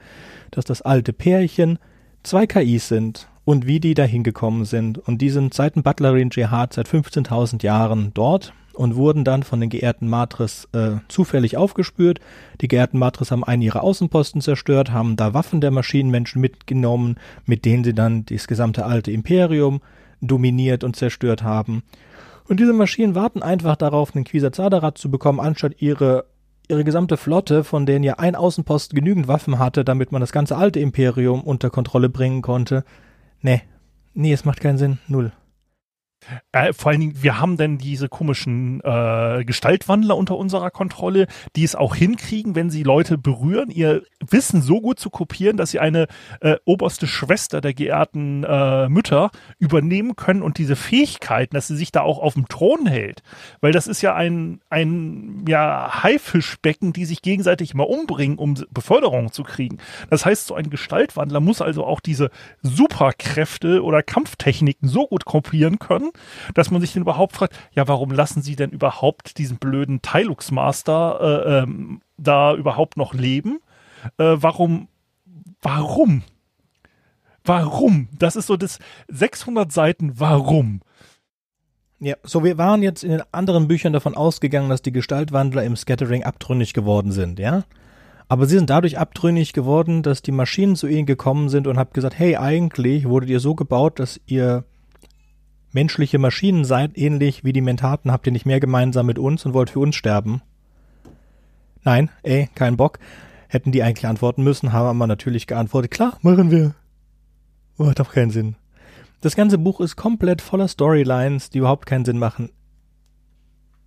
[0.50, 1.78] dass das alte Pärchen
[2.22, 4.98] zwei KIs sind und wie die dahin gekommen sind.
[4.98, 9.60] Und die sind seit dem Butlerin Jihad seit 15.000 Jahren dort und wurden dann von
[9.60, 12.20] den geehrten Matris äh, zufällig aufgespürt.
[12.60, 17.64] Die geehrten Matris haben einen ihrer Außenposten zerstört, haben da Waffen der Maschinenmenschen mitgenommen, mit
[17.64, 19.80] denen sie dann das gesamte alte Imperium
[20.20, 21.82] dominiert und zerstört haben.
[22.48, 26.26] Und diese Maschinen warten einfach darauf, einen Quisazadarat zu bekommen, anstatt ihre
[26.68, 30.56] ihre gesamte Flotte, von denen ja ein Außenposten genügend Waffen hatte, damit man das ganze
[30.56, 32.84] alte Imperium unter Kontrolle bringen konnte.
[33.40, 33.62] Nee,
[34.14, 34.98] nee, es macht keinen Sinn.
[35.08, 35.32] Null.
[36.52, 41.64] Äh, vor allen Dingen, wir haben denn diese komischen äh, Gestaltwandler unter unserer Kontrolle, die
[41.64, 45.80] es auch hinkriegen, wenn sie Leute berühren, ihr Wissen so gut zu kopieren, dass sie
[45.80, 46.06] eine
[46.40, 51.92] äh, oberste Schwester der geehrten äh, Mütter übernehmen können und diese Fähigkeiten, dass sie sich
[51.92, 53.22] da auch auf dem Thron hält.
[53.60, 59.32] Weil das ist ja ein, ein ja, Haifischbecken, die sich gegenseitig immer umbringen, um Beförderung
[59.32, 59.78] zu kriegen.
[60.10, 62.30] Das heißt, so ein Gestaltwandler muss also auch diese
[62.62, 66.11] Superkräfte oder Kampftechniken so gut kopieren können,
[66.54, 70.50] dass man sich dann überhaupt fragt, ja, warum lassen sie denn überhaupt diesen blöden Tilux
[70.50, 73.60] Master äh, ähm, da überhaupt noch leben?
[74.18, 74.88] Äh, warum,
[75.60, 76.22] warum?
[77.44, 78.08] Warum?
[78.18, 80.80] Das ist so das 600 Seiten Warum.
[81.98, 85.76] Ja, so wir waren jetzt in den anderen Büchern davon ausgegangen, dass die Gestaltwandler im
[85.76, 87.64] Scattering abtrünnig geworden sind, ja?
[88.28, 91.92] Aber sie sind dadurch abtrünnig geworden, dass die Maschinen zu ihnen gekommen sind und haben
[91.92, 94.64] gesagt, hey, eigentlich wurdet ihr so gebaut, dass ihr
[95.74, 99.54] menschliche Maschinen seid, ähnlich wie die Mentaten, habt ihr nicht mehr gemeinsam mit uns und
[99.54, 100.42] wollt für uns sterben?
[101.84, 102.98] Nein, ey, kein Bock.
[103.48, 106.74] Hätten die eigentlich antworten müssen, haben wir natürlich geantwortet, klar, machen wir.
[107.76, 108.56] Oh, hat doch keinen Sinn.
[109.20, 112.50] Das ganze Buch ist komplett voller Storylines, die überhaupt keinen Sinn machen.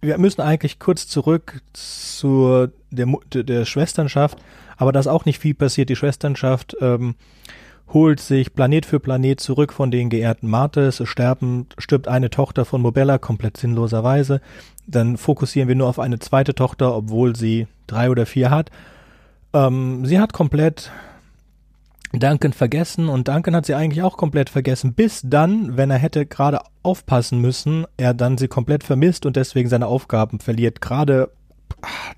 [0.01, 4.37] Wir müssen eigentlich kurz zurück zur der, der Schwesternschaft,
[4.77, 5.89] aber da ist auch nicht viel passiert.
[5.89, 7.15] Die Schwesternschaft ähm,
[7.93, 12.65] holt sich Planet für Planet zurück von den geehrten Martes, es sterben, stirbt eine Tochter
[12.65, 14.41] von Mobella komplett sinnloserweise.
[14.87, 18.69] Dann fokussieren wir nur auf eine zweite Tochter, obwohl sie drei oder vier hat.
[19.53, 20.91] Ähm, sie hat komplett
[22.13, 26.25] Duncan vergessen und Duncan hat sie eigentlich auch komplett vergessen, bis dann, wenn er hätte
[26.25, 30.81] gerade aufpassen müssen, er dann sie komplett vermisst und deswegen seine Aufgaben verliert.
[30.81, 31.31] Gerade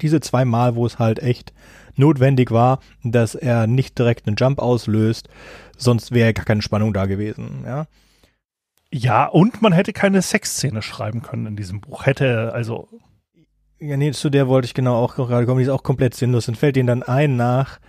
[0.01, 1.53] diese zwei Mal, wo es halt echt
[1.97, 5.29] notwendig war, dass er nicht direkt einen Jump auslöst,
[5.77, 7.87] sonst wäre gar keine Spannung da gewesen, ja.
[8.91, 12.05] Ja, und man hätte keine Sexszene schreiben können in diesem Buch.
[12.05, 12.87] Hätte, also.
[13.79, 15.59] Ja, nee, zu der wollte ich genau auch gerade kommen.
[15.59, 16.47] Die ist auch komplett sinnlos.
[16.47, 17.79] Und fällt ihnen dann ein nach.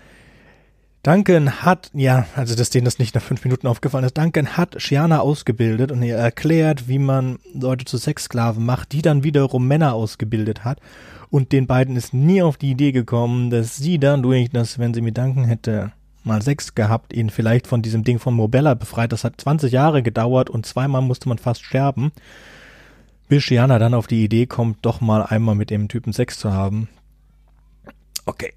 [1.04, 4.82] Duncan hat, ja, also dass denen das nicht nach fünf Minuten aufgefallen ist, Duncan hat
[4.82, 9.94] Shiana ausgebildet und ihr erklärt, wie man Leute zu Sexsklaven macht, die dann wiederum Männer
[9.94, 10.80] ausgebildet hat.
[11.30, 14.94] Und den beiden ist nie auf die Idee gekommen, dass sie dann durch das, wenn
[14.94, 15.92] sie mit Duncan hätte
[16.24, 19.12] mal Sex gehabt, ihn vielleicht von diesem Ding von Mobella befreit.
[19.12, 22.12] Das hat 20 Jahre gedauert und zweimal musste man fast sterben,
[23.28, 26.52] bis Shiana dann auf die Idee kommt, doch mal einmal mit dem Typen Sex zu
[26.52, 26.88] haben.
[28.26, 28.52] Okay.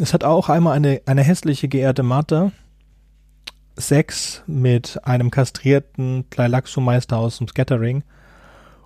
[0.00, 2.52] Es hat auch einmal eine, eine hässliche geehrte Martha
[3.78, 8.04] Sex mit einem kastrierten Tleilaxo-Meister aus dem Scattering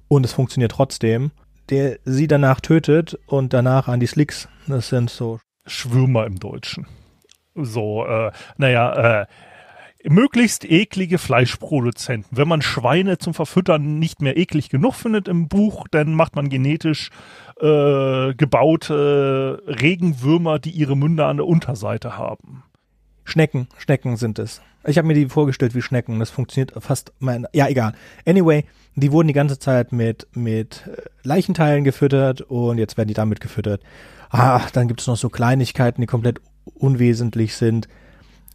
[0.08, 1.30] und es funktioniert trotzdem,
[1.70, 4.48] der sie danach tötet und danach an die Slicks.
[4.66, 6.86] Das sind so Schwürmer im Deutschen
[7.54, 9.26] so, äh, naja, äh,
[10.04, 12.36] möglichst eklige Fleischproduzenten.
[12.36, 16.48] Wenn man Schweine zum Verfüttern nicht mehr eklig genug findet im Buch, dann macht man
[16.48, 17.10] genetisch
[17.60, 22.62] äh, gebaute Regenwürmer, die ihre Münder an der Unterseite haben.
[23.24, 24.60] Schnecken, Schnecken sind es.
[24.86, 26.18] Ich habe mir die vorgestellt wie Schnecken.
[26.18, 27.12] Das funktioniert fast.
[27.18, 27.92] Mein, ja, egal.
[28.26, 33.14] Anyway, die wurden die ganze Zeit mit mit äh, Leichenteilen gefüttert und jetzt werden die
[33.14, 33.82] damit gefüttert.
[34.30, 37.88] Ah, dann gibt es noch so Kleinigkeiten, die komplett unwesentlich sind,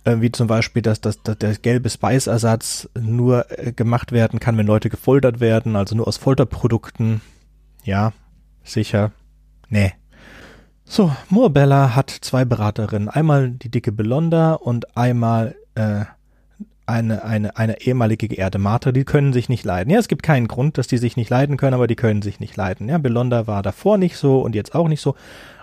[0.06, 4.58] äh, wie zum Beispiel, dass, dass, dass der gelbe Spice-Ersatz nur äh, gemacht werden kann,
[4.58, 7.22] wenn Leute gefoltert werden, also nur aus Folterprodukten.
[7.84, 8.14] Ja,
[8.64, 9.12] sicher.
[9.70, 9.94] Nee.
[10.88, 13.10] So, Murbella hat zwei Beraterinnen.
[13.10, 16.06] Einmal die dicke Belonda und einmal äh,
[16.86, 19.90] eine, eine, eine ehemalige geehrte Martha, die können sich nicht leiden.
[19.90, 22.40] Ja, es gibt keinen Grund, dass die sich nicht leiden können, aber die können sich
[22.40, 22.88] nicht leiden.
[22.88, 25.16] Ja, Belonda war davor nicht so und jetzt auch nicht so,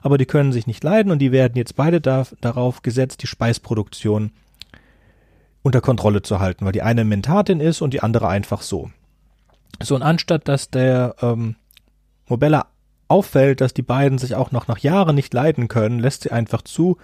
[0.02, 3.28] aber die können sich nicht leiden und die werden jetzt beide da, darauf gesetzt, die
[3.28, 4.32] Speisproduktion
[5.62, 8.90] unter Kontrolle zu halten, weil die eine Mentatin ist und die andere einfach so.
[9.80, 11.54] So, und anstatt dass der ähm,
[12.26, 12.66] Mobella
[13.12, 16.62] auffällt, dass die beiden sich auch noch nach Jahren nicht leiden können, lässt sie einfach
[16.62, 16.96] zu,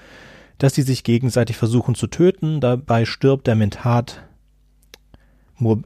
[0.56, 2.60] dass sie sich gegenseitig versuchen zu töten.
[2.60, 4.22] Dabei stirbt der Mentat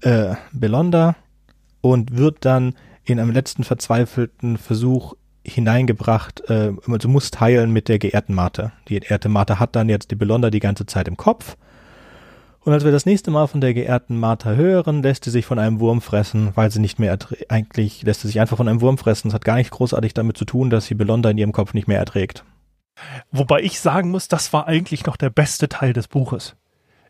[0.02, 1.16] äh, Belonda
[1.80, 7.98] und wird dann in einem letzten verzweifelten Versuch hineingebracht, äh, du musst heilen mit der
[7.98, 8.70] geehrten Mate.
[8.88, 11.56] Die geehrte Mate hat dann jetzt die Belonda die ganze Zeit im Kopf.
[12.64, 15.58] Und als wir das nächste Mal von der geehrten Martha hören, lässt sie sich von
[15.58, 18.98] einem Wurm fressen, weil sie nicht mehr eigentlich lässt sie sich einfach von einem Wurm
[18.98, 19.28] fressen.
[19.28, 21.88] Das hat gar nicht großartig damit zu tun, dass sie Belonda in ihrem Kopf nicht
[21.88, 22.44] mehr erträgt.
[23.32, 26.54] Wobei ich sagen muss, das war eigentlich noch der beste Teil des Buches.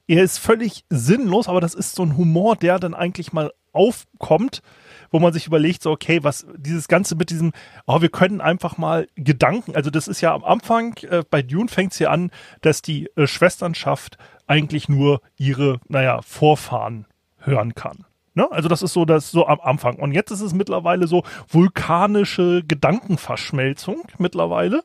[0.07, 4.63] Er ist völlig sinnlos, aber das ist so ein Humor, der dann eigentlich mal aufkommt,
[5.11, 7.53] wo man sich überlegt, so, okay, was dieses Ganze mit diesem,
[7.87, 11.69] oh, wir können einfach mal Gedanken, also das ist ja am Anfang, äh, bei Dune
[11.69, 14.19] fängt es ja an, dass die äh, Schwesternschaft
[14.53, 17.07] eigentlich nur ihre, naja, Vorfahren
[17.39, 18.05] hören kann.
[18.35, 18.51] Ne?
[18.53, 19.97] Also das ist so das so am Anfang.
[19.97, 24.83] Und jetzt ist es mittlerweile so vulkanische Gedankenverschmelzung mittlerweile.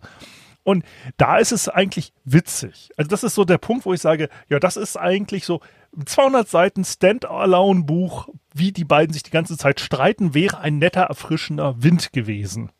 [0.64, 0.86] Und
[1.18, 2.92] da ist es eigentlich witzig.
[2.96, 5.60] Also das ist so der Punkt, wo ich sage, ja, das ist eigentlich so
[6.06, 11.82] 200 Seiten Stand-alone-Buch, wie die beiden sich die ganze Zeit streiten, wäre ein netter, erfrischender
[11.84, 12.72] Wind gewesen.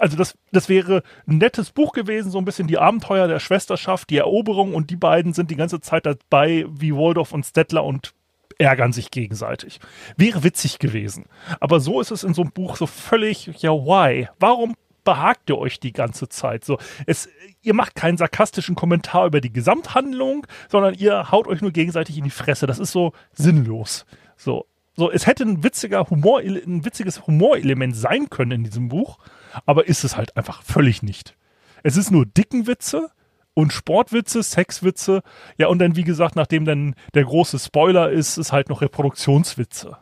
[0.00, 4.08] Also das, das wäre ein nettes Buch gewesen, so ein bisschen die Abenteuer der Schwesterschaft,
[4.10, 8.14] die Eroberung und die beiden sind die ganze Zeit dabei wie Waldorf und Stettler und
[8.58, 9.78] ärgern sich gegenseitig.
[10.16, 11.26] Wäre witzig gewesen.
[11.60, 14.28] Aber so ist es in so einem Buch so völlig, ja, why?
[14.38, 16.64] Warum behagt ihr euch die ganze Zeit.
[16.64, 17.28] So, es,
[17.62, 22.24] ihr macht keinen sarkastischen Kommentar über die Gesamthandlung, sondern ihr haut euch nur gegenseitig in
[22.24, 22.66] die Fresse.
[22.66, 24.04] Das ist so sinnlos.
[24.36, 29.18] So, so, es hätte ein witziger Humor, ein witziges Humorelement sein können in diesem Buch,
[29.66, 31.36] aber ist es halt einfach völlig nicht.
[31.82, 33.10] Es ist nur dicken Witze
[33.54, 35.22] und Sportwitze, Sexwitze,
[35.58, 39.96] ja, und dann, wie gesagt, nachdem dann der große Spoiler ist, ist halt noch Reproduktionswitze.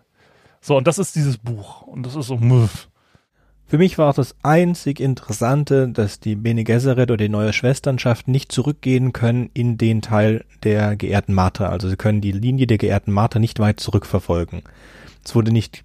[0.61, 1.83] So, und das ist dieses Buch.
[1.83, 2.89] Und das ist so, muff.
[3.67, 8.51] Für mich war das einzig Interessante, dass die Bene Gesserit oder die neue Schwesternschaft nicht
[8.51, 11.69] zurückgehen können in den Teil der geehrten Martha.
[11.69, 14.63] Also sie können die Linie der geehrten Martha nicht weit zurückverfolgen.
[15.29, 15.85] Es wurde nicht,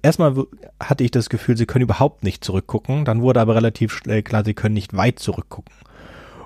[0.00, 0.46] erstmal
[0.80, 3.04] hatte ich das Gefühl, sie können überhaupt nicht zurückgucken.
[3.04, 5.74] Dann wurde aber relativ schnell klar, sie können nicht weit zurückgucken.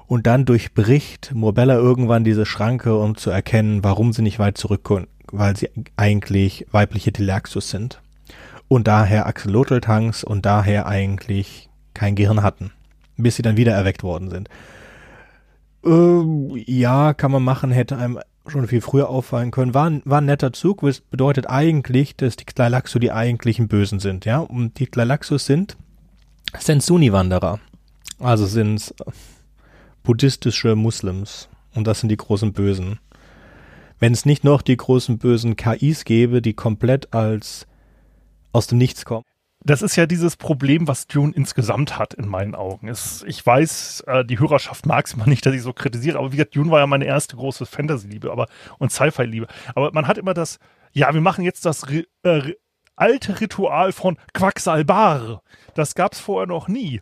[0.09, 5.07] Und dann durchbricht Morbella irgendwann diese Schranke, um zu erkennen, warum sie nicht weit zurückgucken,
[5.31, 8.03] weil sie eigentlich weibliche Teleaxus sind
[8.67, 12.73] und daher Axolotl-Tanks und daher eigentlich kein Gehirn hatten,
[13.17, 14.49] bis sie dann wieder erweckt worden sind.
[15.85, 19.75] Ähm, ja, kann man machen, hätte einem schon viel früher auffallen können.
[19.75, 24.25] War, war ein netter Zug, was bedeutet eigentlich, dass die Tleilaxo die eigentlichen Bösen sind,
[24.25, 24.39] ja.
[24.39, 25.77] Und die Tleilaxos sind
[26.59, 27.61] Sensuni-Wanderer.
[28.19, 28.95] Also sind
[30.03, 31.49] buddhistische Muslims.
[31.75, 32.99] Und das sind die großen Bösen.
[33.99, 37.67] Wenn es nicht noch die großen bösen KIs gäbe, die komplett als
[38.53, 39.25] aus dem Nichts kommen.
[39.65, 42.89] Das ist ja dieses Problem, was Dune insgesamt hat, in meinen Augen.
[42.89, 46.33] Es, ich weiß, äh, die Hörerschaft mag es mal nicht, dass ich so kritisiere, aber
[46.33, 48.49] wie gesagt, Dune war ja meine erste große Fantasy-Liebe aber,
[48.79, 49.47] und Sci-Fi-Liebe.
[49.75, 50.59] Aber man hat immer das,
[50.93, 51.85] ja, wir machen jetzt das
[52.25, 52.55] äh,
[52.97, 55.43] alte Ritual von Quacksalbar.
[55.75, 57.01] Das gab's vorher noch nie.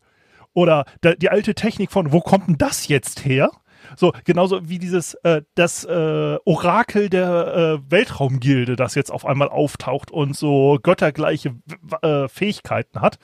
[0.53, 3.51] Oder die alte Technik von, wo kommt denn das jetzt her?
[3.97, 9.49] So, genauso wie dieses, äh, das äh, Orakel der äh, Weltraumgilde, das jetzt auf einmal
[9.49, 11.55] auftaucht und so göttergleiche
[12.03, 13.19] äh, Fähigkeiten hat,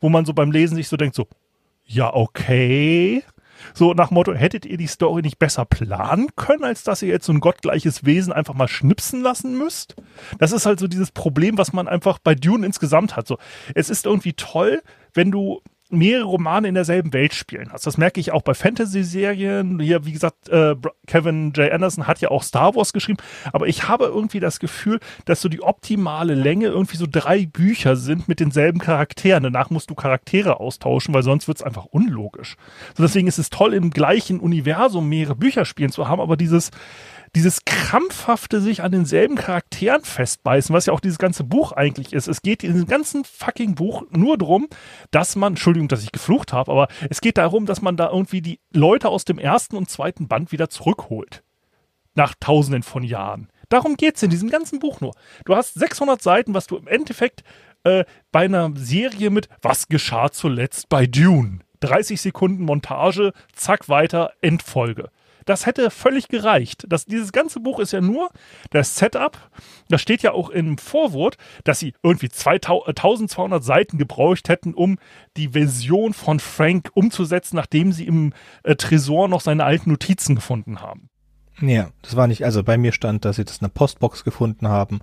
[0.00, 1.26] wo man so beim Lesen sich so denkt, so,
[1.84, 3.22] ja, okay.
[3.74, 7.26] So nach Motto, hättet ihr die Story nicht besser planen können, als dass ihr jetzt
[7.26, 9.94] so ein gottgleiches Wesen einfach mal schnipsen lassen müsst?
[10.38, 13.26] Das ist halt so dieses Problem, was man einfach bei Dune insgesamt hat.
[13.26, 13.38] So,
[13.74, 14.82] es ist irgendwie toll,
[15.14, 17.86] wenn du mehrere Romane in derselben Welt spielen hast.
[17.86, 19.78] Das merke ich auch bei Fantasy-Serien.
[19.80, 20.74] Hier, wie gesagt, äh,
[21.06, 21.70] Kevin J.
[21.70, 23.18] Anderson hat ja auch Star Wars geschrieben.
[23.52, 27.96] Aber ich habe irgendwie das Gefühl, dass so die optimale Länge irgendwie so drei Bücher
[27.96, 29.42] sind mit denselben Charakteren.
[29.42, 32.56] Danach musst du Charaktere austauschen, weil sonst wird es einfach unlogisch.
[32.96, 36.70] So deswegen ist es toll, im gleichen Universum mehrere Bücher spielen zu haben, aber dieses
[37.34, 42.28] dieses krampfhafte sich an denselben Charakteren festbeißen, was ja auch dieses ganze Buch eigentlich ist.
[42.28, 44.68] Es geht in diesem ganzen fucking Buch nur darum,
[45.10, 48.42] dass man, Entschuldigung, dass ich geflucht habe, aber es geht darum, dass man da irgendwie
[48.42, 51.42] die Leute aus dem ersten und zweiten Band wieder zurückholt.
[52.14, 53.48] Nach tausenden von Jahren.
[53.70, 55.14] Darum geht's in diesem ganzen Buch nur.
[55.46, 57.42] Du hast 600 Seiten, was du im Endeffekt
[57.84, 61.60] äh, bei einer Serie mit Was geschah zuletzt bei Dune?
[61.80, 65.10] 30 Sekunden Montage, zack, weiter, Endfolge.
[65.44, 66.84] Das hätte völlig gereicht.
[66.88, 68.30] Das, dieses ganze Buch ist ja nur
[68.70, 69.38] das Setup.
[69.88, 74.74] Da steht ja auch im Vorwort, dass sie irgendwie 2000, äh, 1200 Seiten gebraucht hätten,
[74.74, 74.98] um
[75.36, 80.80] die Version von Frank umzusetzen, nachdem sie im äh, Tresor noch seine alten Notizen gefunden
[80.80, 81.08] haben.
[81.60, 84.68] Ja, das war nicht, also bei mir stand, dass sie das in der Postbox gefunden
[84.68, 85.00] haben.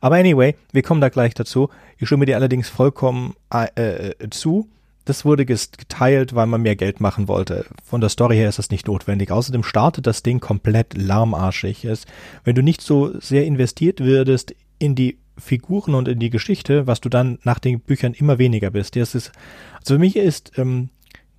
[0.00, 1.68] Aber anyway, wir kommen da gleich dazu.
[1.98, 4.68] Ich stimme dir allerdings vollkommen äh, äh, zu.
[5.10, 7.66] Das wurde geteilt, weil man mehr Geld machen wollte.
[7.82, 9.32] Von der Story her ist das nicht notwendig.
[9.32, 11.84] Außerdem startet das Ding komplett lahmarschig.
[11.84, 12.04] Es,
[12.44, 17.00] wenn du nicht so sehr investiert würdest in die Figuren und in die Geschichte, was
[17.00, 18.94] du dann nach den Büchern immer weniger bist.
[18.94, 19.32] Das ist,
[19.80, 20.90] also für mich ist ähm,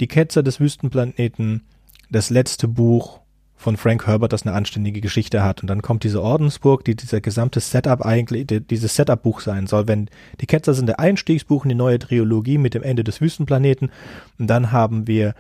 [0.02, 1.64] die Ketzer des Wüstenplaneten
[2.10, 3.21] das letzte Buch
[3.62, 5.62] von Frank Herbert, das eine anständige Geschichte hat.
[5.62, 9.88] Und dann kommt diese Ordensburg, die dieser gesamte Setup eigentlich, die, dieses Setup-Buch sein soll.
[9.88, 13.91] Wenn die Ketzer sind der Einstiegsbuch in die neue Trilogie mit dem Ende des Wüstenplaneten.
[14.39, 15.36] Und dann haben wir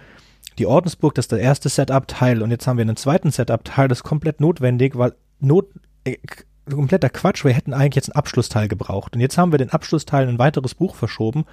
[0.59, 2.43] die Ordensburg, das ist der erste Setup-Teil.
[2.43, 5.65] Und jetzt haben wir einen zweiten Setup-Teil, das ist komplett notwendig, weil not,
[6.03, 6.17] äh,
[6.69, 7.43] kompletter Quatsch.
[7.43, 9.15] Wir hätten eigentlich jetzt einen Abschlussteil gebraucht.
[9.15, 11.45] Und jetzt haben wir den Abschlussteil in ein weiteres Buch verschoben.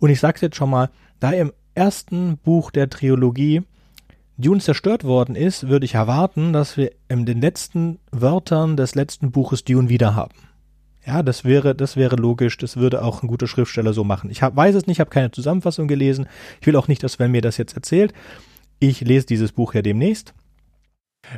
[0.00, 3.62] Und ich sag's jetzt schon mal, da im ersten Buch der Trilogie
[4.38, 9.32] Dune zerstört worden ist, würde ich erwarten, dass wir in den letzten Wörtern des letzten
[9.32, 10.34] Buches Dune wieder haben.
[11.04, 12.56] Ja, das wäre, das wäre logisch.
[12.56, 14.30] Das würde auch ein guter Schriftsteller so machen.
[14.30, 16.28] Ich hab, weiß es nicht, habe keine Zusammenfassung gelesen.
[16.60, 18.12] Ich will auch nicht, dass Sven mir das jetzt erzählt.
[18.78, 20.34] Ich lese dieses Buch ja demnächst.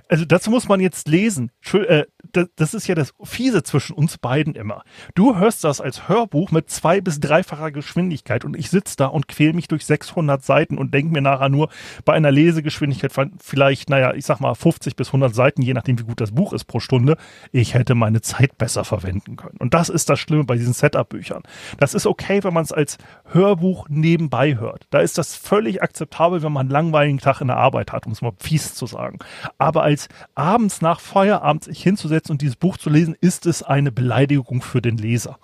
[0.08, 1.50] Also dazu muss man jetzt lesen.
[1.72, 4.82] Äh, das, ist ja das Fiese zwischen uns beiden immer.
[5.14, 9.26] Du hörst das als Hörbuch mit zwei- bis dreifacher Geschwindigkeit und ich sitze da und
[9.26, 11.70] quäl mich durch 600 Seiten und denke mir nachher nur
[12.04, 15.98] bei einer Lesegeschwindigkeit von vielleicht, naja, ich sag mal 50 bis 100 Seiten, je nachdem
[15.98, 17.16] wie gut das Buch ist pro Stunde,
[17.52, 19.56] ich hätte meine Zeit besser verwenden können.
[19.58, 21.42] Und das ist das Schlimme bei diesen Setup-Büchern.
[21.78, 24.86] Das ist okay, wenn man es als Hörbuch nebenbei hört.
[24.90, 28.12] Da ist das völlig akzeptabel, wenn man einen langweiligen Tag in der Arbeit hat, um
[28.12, 29.18] es mal fies zu sagen.
[29.58, 33.92] Aber als abends nach Feierabend sich hinzusetzen und dieses Buch zu lesen, ist es eine
[33.92, 35.38] Beleidigung für den Leser.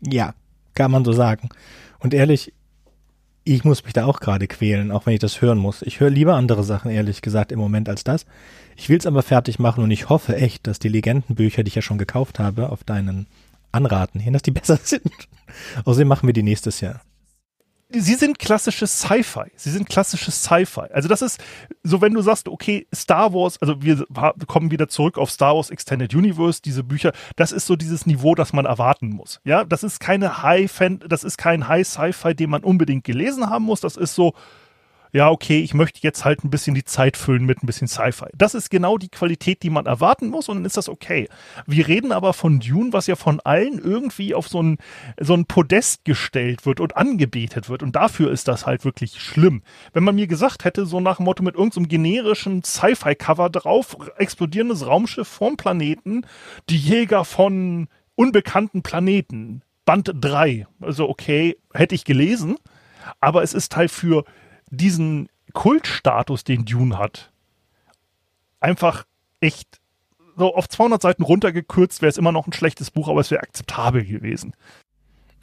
[0.00, 0.34] Ja,
[0.74, 1.48] kann man so sagen.
[1.98, 2.52] Und ehrlich,
[3.44, 5.82] ich muss mich da auch gerade quälen, auch wenn ich das hören muss.
[5.82, 8.26] Ich höre lieber andere Sachen, ehrlich gesagt, im Moment als das.
[8.76, 11.76] Ich will es aber fertig machen und ich hoffe echt, dass die Legendenbücher, die ich
[11.76, 13.28] ja schon gekauft habe, auf deinen
[13.70, 15.28] Anraten hin, dass die besser sind.
[15.84, 17.00] Außerdem machen wir die nächstes Jahr.
[18.00, 19.50] Sie sind klassisches Sci-Fi.
[19.56, 20.88] Sie sind klassisches Sci-Fi.
[20.92, 21.42] Also das ist
[21.82, 24.04] so, wenn du sagst, okay, Star Wars, also wir
[24.46, 28.34] kommen wieder zurück auf Star Wars Extended Universe, diese Bücher, das ist so dieses Niveau,
[28.34, 29.40] das man erwarten muss.
[29.44, 33.48] Ja, das ist keine High Fan, das ist kein High Sci-Fi, den man unbedingt gelesen
[33.48, 33.80] haben muss.
[33.80, 34.34] Das ist so,
[35.16, 38.26] ja, okay, ich möchte jetzt halt ein bisschen die Zeit füllen mit ein bisschen Sci-Fi.
[38.36, 41.26] Das ist genau die Qualität, die man erwarten muss und dann ist das okay.
[41.66, 44.76] Wir reden aber von Dune, was ja von allen irgendwie auf so ein,
[45.18, 49.62] so ein Podest gestellt wird und angebetet wird und dafür ist das halt wirklich schlimm.
[49.94, 54.86] Wenn man mir gesagt hätte, so nach dem Motto mit irgendeinem generischen Sci-Fi-Cover drauf, explodierendes
[54.86, 56.26] Raumschiff vom Planeten,
[56.68, 60.66] die Jäger von unbekannten Planeten, Band 3.
[60.82, 62.56] Also okay, hätte ich gelesen,
[63.20, 64.26] aber es ist halt für
[64.70, 67.32] diesen Kultstatus, den Dune hat,
[68.60, 69.04] einfach
[69.40, 69.80] echt
[70.36, 73.42] so auf 200 Seiten runtergekürzt, wäre es immer noch ein schlechtes Buch, aber es wäre
[73.42, 74.52] akzeptabel gewesen.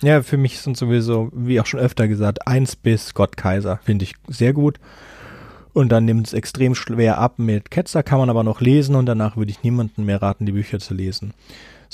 [0.01, 4.03] Ja, für mich sind sowieso, wie auch schon öfter gesagt, 1 bis Gott Kaiser finde
[4.03, 4.79] ich sehr gut.
[5.71, 9.07] Und dann nimmt es extrem schwer ab mit Ketzer, kann man aber noch lesen und
[9.07, 11.33] danach würde ich niemanden mehr raten, die Bücher zu lesen.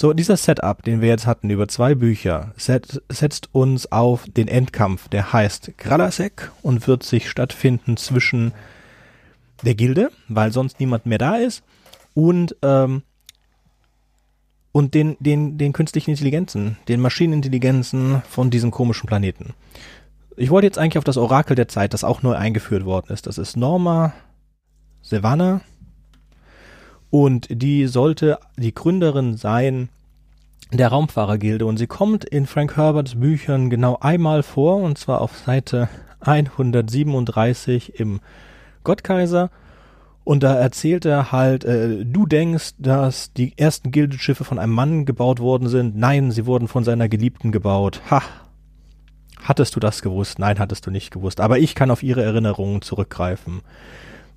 [0.01, 4.47] So, dieser Setup, den wir jetzt hatten über zwei Bücher, set, setzt uns auf den
[4.47, 8.53] Endkampf, der heißt Kralasek und wird sich stattfinden zwischen
[9.63, 11.63] der Gilde, weil sonst niemand mehr da ist,
[12.13, 13.01] und, ähm,
[14.71, 19.53] und den, den, den künstlichen Intelligenzen, den Maschinenintelligenzen von diesem komischen Planeten.
[20.37, 23.27] Ich wollte jetzt eigentlich auf das Orakel der Zeit, das auch neu eingeführt worden ist.
[23.27, 24.13] Das ist Norma
[25.01, 25.59] Savannah
[27.09, 29.89] und die sollte die Gründerin sein
[30.71, 35.37] der Raumfahrergilde und sie kommt in Frank Herberts Büchern genau einmal vor und zwar auf
[35.37, 35.89] Seite
[36.21, 38.19] 137 im
[38.83, 39.49] Gottkaiser
[40.29, 45.05] und da erzählt er halt, äh, du denkst, dass die ersten Gildeschiffe von einem Mann
[45.05, 45.97] gebaut worden sind.
[45.97, 48.01] Nein, sie wurden von seiner Geliebten gebaut.
[48.11, 48.21] Ha.
[49.41, 50.37] Hattest du das gewusst?
[50.37, 51.41] Nein, hattest du nicht gewusst.
[51.41, 53.61] Aber ich kann auf ihre Erinnerungen zurückgreifen.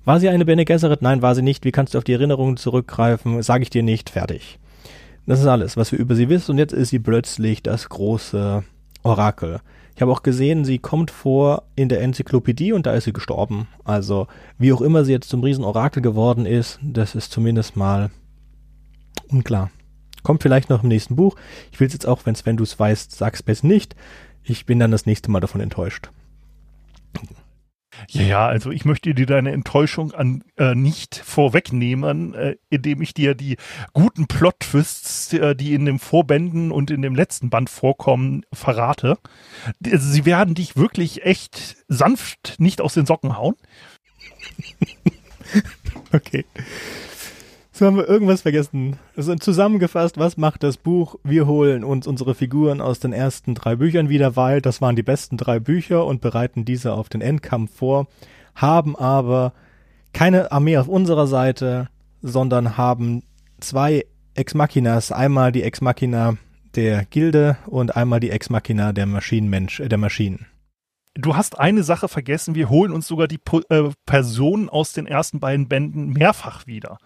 [0.05, 1.01] War sie eine Bene Gesserit?
[1.01, 1.63] Nein, war sie nicht.
[1.63, 3.41] Wie kannst du auf die Erinnerungen zurückgreifen?
[3.41, 4.09] Sage ich dir nicht.
[4.09, 4.59] Fertig.
[5.25, 6.51] Das ist alles, was wir über sie wissen.
[6.51, 8.63] Und jetzt ist sie plötzlich das große
[9.03, 9.61] Orakel.
[9.95, 13.67] Ich habe auch gesehen, sie kommt vor in der Enzyklopädie und da ist sie gestorben.
[13.83, 14.27] Also,
[14.57, 18.09] wie auch immer sie jetzt zum Riesenorakel geworden ist, das ist zumindest mal
[19.29, 19.69] unklar.
[20.23, 21.35] Kommt vielleicht noch im nächsten Buch.
[21.71, 23.95] Ich will es jetzt auch, wenn du es weißt, sag's besser nicht.
[24.43, 26.09] Ich bin dann das nächste Mal davon enttäuscht.
[28.09, 33.13] Ja, ja, also ich möchte dir deine Enttäuschung an äh, nicht vorwegnehmen, äh, indem ich
[33.13, 33.57] dir die
[33.93, 39.17] guten Plot-Twists, äh, die in den Vorbänden und in dem letzten Band vorkommen, verrate.
[39.85, 43.55] Also sie werden dich wirklich echt sanft nicht aus den Socken hauen.
[46.13, 46.45] okay.
[47.75, 48.97] So haben wir irgendwas vergessen.
[49.17, 51.15] Also zusammengefasst, was macht das Buch?
[51.23, 55.01] Wir holen uns unsere Figuren aus den ersten drei Büchern wieder, weil das waren die
[55.01, 58.05] besten drei Bücher und bereiten diese auf den Endkampf vor,
[58.53, 59.53] haben aber
[60.13, 61.89] keine Armee auf unserer Seite,
[62.21, 63.23] sondern haben
[63.59, 64.05] zwei
[64.35, 65.11] Ex-Machinas.
[65.11, 66.37] Einmal die Ex-Machina
[66.75, 70.45] der Gilde und einmal die Ex-Machina der Maschinenmensch, äh, der Maschinen.
[71.15, 75.39] Du hast eine Sache vergessen, wir holen uns sogar die äh, Personen aus den ersten
[75.39, 76.99] beiden Bänden mehrfach wieder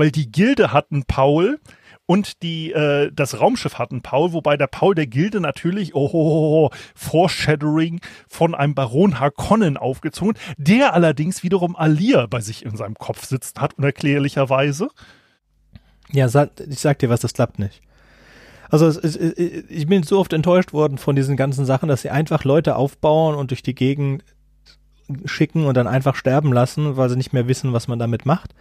[0.00, 1.60] weil die Gilde hatten Paul
[2.06, 6.70] und die, äh, das Raumschiff hatten Paul, wobei der Paul der Gilde natürlich, oh, oh,
[6.70, 12.94] oh, Foreshadowing von einem Baron Harkonnen aufgezogen, der allerdings wiederum Alia bei sich in seinem
[12.94, 14.88] Kopf sitzen hat, unerklärlicherweise.
[16.10, 17.82] Ja, ich sag dir was, das klappt nicht.
[18.70, 22.44] Also es, ich bin so oft enttäuscht worden von diesen ganzen Sachen, dass sie einfach
[22.44, 24.24] Leute aufbauen und durch die Gegend
[25.26, 28.54] schicken und dann einfach sterben lassen, weil sie nicht mehr wissen, was man damit macht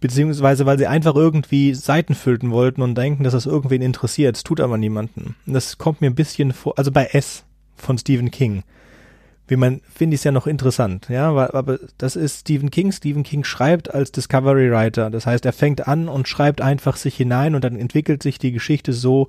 [0.00, 4.36] beziehungsweise weil sie einfach irgendwie Seiten füllten wollten und denken, dass das irgendwen interessiert.
[4.36, 5.34] Es tut aber niemanden.
[5.46, 7.44] Das kommt mir ein bisschen vor, also bei S
[7.76, 8.62] von Stephen King.
[9.48, 12.92] Wie man, finde ich es ja noch interessant, ja, aber das ist Stephen King.
[12.92, 15.08] Stephen King schreibt als Discovery Writer.
[15.08, 18.52] Das heißt, er fängt an und schreibt einfach sich hinein und dann entwickelt sich die
[18.52, 19.28] Geschichte so,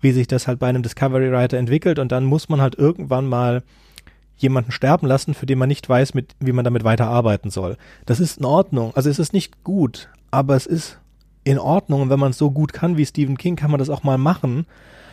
[0.00, 3.26] wie sich das halt bei einem Discovery Writer entwickelt und dann muss man halt irgendwann
[3.28, 3.62] mal
[4.42, 7.76] jemanden sterben lassen, für den man nicht weiß, mit, wie man damit weiterarbeiten soll.
[8.06, 8.92] Das ist in Ordnung.
[8.94, 10.98] Also es ist nicht gut, aber es ist
[11.44, 12.02] in Ordnung.
[12.02, 14.18] Und wenn man es so gut kann wie Stephen King, kann man das auch mal
[14.18, 14.66] machen.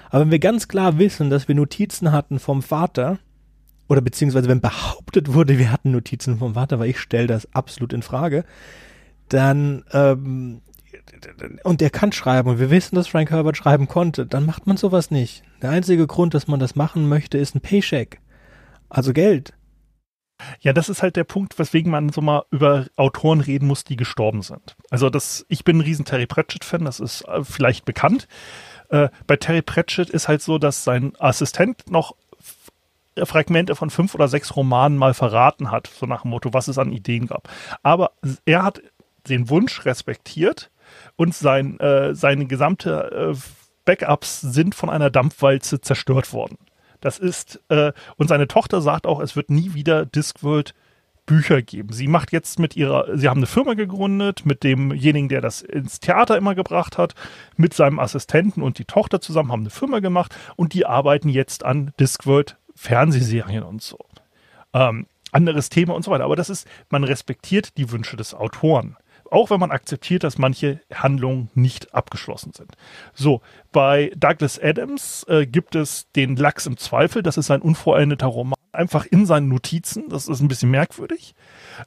[0.10, 3.20] Aber wenn wir ganz klar wissen, dass wir Notizen hatten vom Vater,
[3.90, 7.94] oder beziehungsweise wenn behauptet wurde, wir hatten Notizen vom Vater, weil ich stelle das absolut
[7.94, 8.46] in Frage,
[9.30, 10.62] dann ähm,
[11.64, 14.78] und der kann schreiben und wir wissen, dass Frank Herbert schreiben konnte, dann macht man
[14.78, 15.44] sowas nicht.
[15.62, 18.20] Der einzige Grund, dass man das machen möchte, ist ein Paycheck.
[18.90, 19.54] Also Geld.
[20.60, 23.96] Ja, das ist halt der Punkt, weswegen man so mal über Autoren reden muss, die
[23.96, 24.76] gestorben sind.
[24.92, 28.28] Also das, ich bin ein riesen Terry Pratchett-Fan, das ist äh, vielleicht bekannt.
[28.90, 32.16] Äh, bei Terry Pratchett ist halt so, dass sein Assistent noch
[33.24, 36.78] Fragmente von fünf oder sechs Romanen mal verraten hat, so nach dem Motto, was es
[36.78, 37.50] an Ideen gab.
[37.82, 38.12] Aber
[38.46, 38.82] er hat
[39.28, 40.70] den Wunsch respektiert
[41.16, 43.40] und sein, äh, seine gesamte äh,
[43.86, 46.58] Backups sind von einer Dampfwalze zerstört worden.
[47.02, 50.74] Das ist, äh, und seine Tochter sagt auch, es wird nie wieder Discworld
[51.28, 51.92] Bücher geben.
[51.92, 56.00] Sie macht jetzt mit ihrer, sie haben eine Firma gegründet mit demjenigen, der das ins
[56.00, 57.14] Theater immer gebracht hat,
[57.58, 61.64] mit seinem Assistenten und die Tochter zusammen haben eine Firma gemacht und die arbeiten jetzt
[61.64, 64.00] an Discworld Fernsehserien und so.
[64.74, 66.24] Ähm, anderes Thema und so weiter.
[66.24, 68.96] Aber das ist, man respektiert die Wünsche des Autoren.
[69.32, 72.72] Auch wenn man akzeptiert, dass manche Handlungen nicht abgeschlossen sind.
[73.14, 77.24] So, bei Douglas Adams äh, gibt es den Lachs im Zweifel.
[77.24, 80.10] Das ist ein unvollendeter Roman einfach in seinen Notizen.
[80.10, 81.36] Das ist ein bisschen merkwürdig.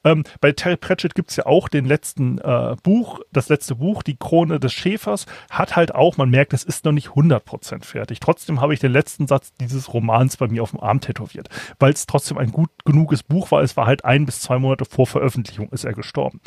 [0.05, 4.03] Ähm, bei Terry Pratchett gibt es ja auch den letzten äh, Buch, das letzte Buch,
[4.03, 8.20] die Krone des Schäfers, hat halt auch, man merkt, es ist noch nicht 100% fertig.
[8.20, 11.93] Trotzdem habe ich den letzten Satz dieses Romans bei mir auf dem Arm tätowiert, weil
[11.93, 13.62] es trotzdem ein gut genuges Buch war.
[13.62, 16.41] Es war halt ein bis zwei Monate vor Veröffentlichung ist er gestorben.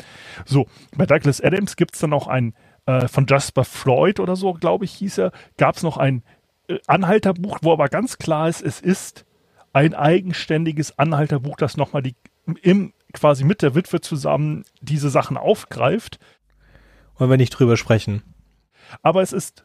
[0.44, 0.66] So,
[0.96, 2.54] bei Douglas Adams gibt es dann auch ein
[2.86, 6.22] äh, von Jasper Floyd oder so, glaube ich, hieß er, gab es noch ein
[6.68, 9.24] äh, Anhalterbuch, wo aber ganz klar ist, es ist
[9.74, 12.14] ein eigenständiges Anhalterbuch, das nochmal die
[12.62, 16.18] im quasi mit der Witwe zusammen diese Sachen aufgreift.
[17.16, 18.22] Wollen wir nicht drüber sprechen.
[19.02, 19.64] Aber es ist,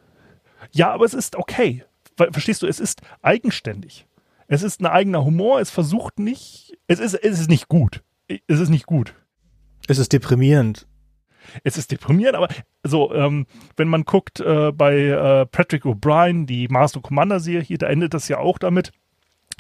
[0.72, 1.84] ja, aber es ist okay.
[2.16, 4.06] Verstehst du, es ist eigenständig.
[4.48, 8.04] Es ist ein eigener Humor, es versucht nicht, es ist, es ist nicht gut.
[8.48, 9.14] Es ist nicht gut.
[9.88, 10.88] Es ist deprimierend.
[11.64, 12.48] Es ist deprimierend, aber
[12.84, 17.88] so, ähm, wenn man guckt äh, bei äh, Patrick O'Brien, die Master Commander Serie, da
[17.88, 18.92] endet das ja auch damit,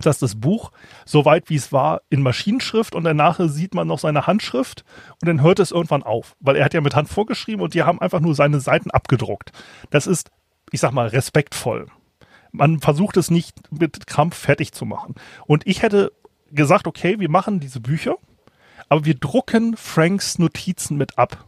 [0.06, 0.72] dass das Buch,
[1.06, 4.84] so weit wie es war, in Maschinenschrift und danach sieht man noch seine Handschrift
[5.22, 7.84] und dann hört es irgendwann auf, weil er hat ja mit Hand vorgeschrieben und die
[7.84, 9.52] haben einfach nur seine Seiten abgedruckt.
[9.89, 10.32] Das ist,
[10.72, 11.88] ich sag mal, respektvoll.
[12.52, 15.16] Man versucht es nicht mit Krampf fertig zu machen.
[15.45, 16.12] Und ich hätte
[16.52, 18.16] gesagt, okay, wir machen diese Bücher,
[18.88, 21.45] aber wir drucken Franks Notizen mit ab.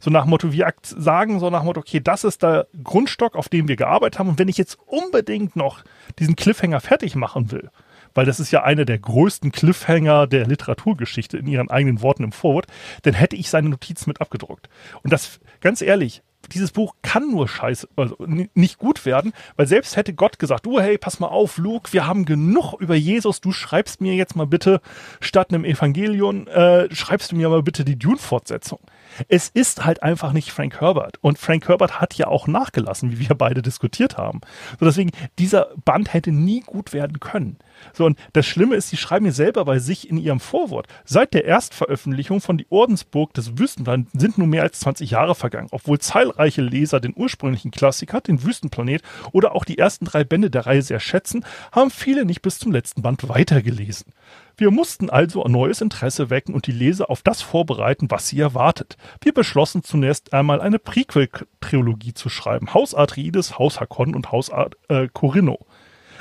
[0.00, 3.68] So nach Motto, wir sagen so nach Motto, okay, das ist der Grundstock, auf dem
[3.68, 4.28] wir gearbeitet haben.
[4.28, 5.82] Und wenn ich jetzt unbedingt noch
[6.18, 7.70] diesen Cliffhanger fertig machen will,
[8.14, 12.32] weil das ist ja einer der größten Cliffhanger der Literaturgeschichte in ihren eigenen Worten im
[12.32, 12.66] Vorwort,
[13.02, 14.68] dann hätte ich seine Notizen mit abgedruckt.
[15.02, 19.96] Und das, ganz ehrlich, dieses Buch kann nur scheiße, also nicht gut werden, weil selbst
[19.96, 23.52] hätte Gott gesagt, du, hey, pass mal auf, Luke, wir haben genug über Jesus, du
[23.52, 24.80] schreibst mir jetzt mal bitte
[25.20, 28.80] statt einem Evangelion, äh, schreibst du mir mal bitte die Dune-Fortsetzung.
[29.28, 31.18] Es ist halt einfach nicht Frank Herbert.
[31.20, 34.40] Und Frank Herbert hat ja auch nachgelassen, wie wir beide diskutiert haben.
[34.78, 37.58] So deswegen, dieser Band hätte nie gut werden können.
[37.92, 40.86] So, und das Schlimme ist, sie schreiben mir selber bei sich in ihrem Vorwort.
[41.04, 45.68] Seit der Erstveröffentlichung von Die Ordensburg des Wüstenplanet sind nun mehr als 20 Jahre vergangen,
[45.70, 49.02] obwohl zahlreiche Leser den ursprünglichen Klassiker, den Wüstenplanet
[49.32, 52.72] oder auch die ersten drei Bände der Reihe sehr schätzen, haben viele nicht bis zum
[52.72, 54.12] letzten Band weitergelesen.
[54.56, 58.40] Wir mussten also ein neues Interesse wecken und die Leser auf das vorbereiten, was sie
[58.40, 58.96] erwartet.
[59.20, 62.72] Wir beschlossen zunächst einmal eine Prequel-Trilogie zu schreiben.
[62.72, 64.50] Haus Atreides, Haus Hakon und Haus
[64.88, 65.66] äh, Corinno.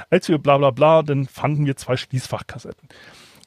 [0.10, 2.90] Als wir bla bla bla, dann fanden wir zwei Schließfachkassetten.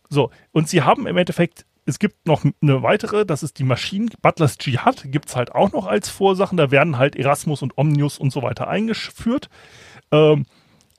[0.09, 4.11] So, und sie haben im Endeffekt es gibt noch eine weitere, das ist die Maschinen.
[4.21, 6.57] Butlers Jihad gibt es halt auch noch als Vorsachen.
[6.57, 9.49] Da werden halt Erasmus und Omnius und so weiter eingeführt.
[10.11, 10.47] Ähm,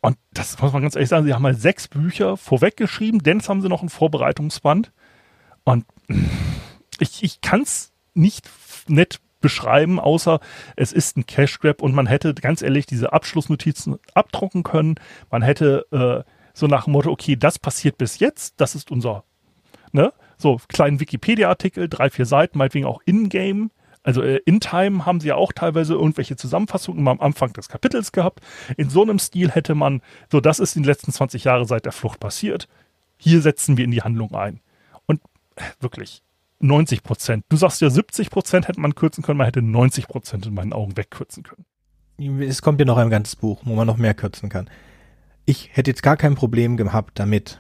[0.02, 3.50] und das muss man ganz ehrlich sagen, sie haben mal sechs Bücher vorweggeschrieben, denn es
[3.50, 4.92] haben sie noch ein Vorbereitungsband.
[5.64, 5.86] Und
[7.00, 8.50] ich, ich kann es nicht
[8.88, 10.40] nett beschreiben, außer
[10.76, 14.96] es ist ein Cash Grab und man hätte ganz ehrlich diese Abschlussnotizen abdrucken können.
[15.30, 19.24] Man hätte äh, so nach dem Motto, okay, das passiert bis jetzt, das ist unser,
[19.92, 20.12] ne?
[20.38, 23.72] So, kleinen Wikipedia-Artikel, drei, vier Seiten, meinetwegen auch in-game.
[24.08, 28.14] Also äh, in Time haben sie ja auch teilweise irgendwelche Zusammenfassungen am Anfang des Kapitels
[28.14, 28.40] gehabt.
[28.78, 30.02] In so einem Stil hätte man,
[30.32, 32.70] so das ist in den letzten 20 Jahren seit der Flucht passiert.
[33.18, 34.62] Hier setzen wir in die Handlung ein.
[35.08, 35.20] Und
[35.58, 36.24] äh, wirklich,
[36.60, 37.44] 90 Prozent.
[37.50, 40.72] Du sagst ja 70 Prozent hätte man kürzen können, man hätte 90 Prozent in meinen
[40.72, 41.66] Augen wegkürzen können.
[42.42, 44.70] Es kommt ja noch ein ganzes Buch, wo man noch mehr kürzen kann.
[45.44, 47.60] Ich hätte jetzt gar kein Problem gehabt damit.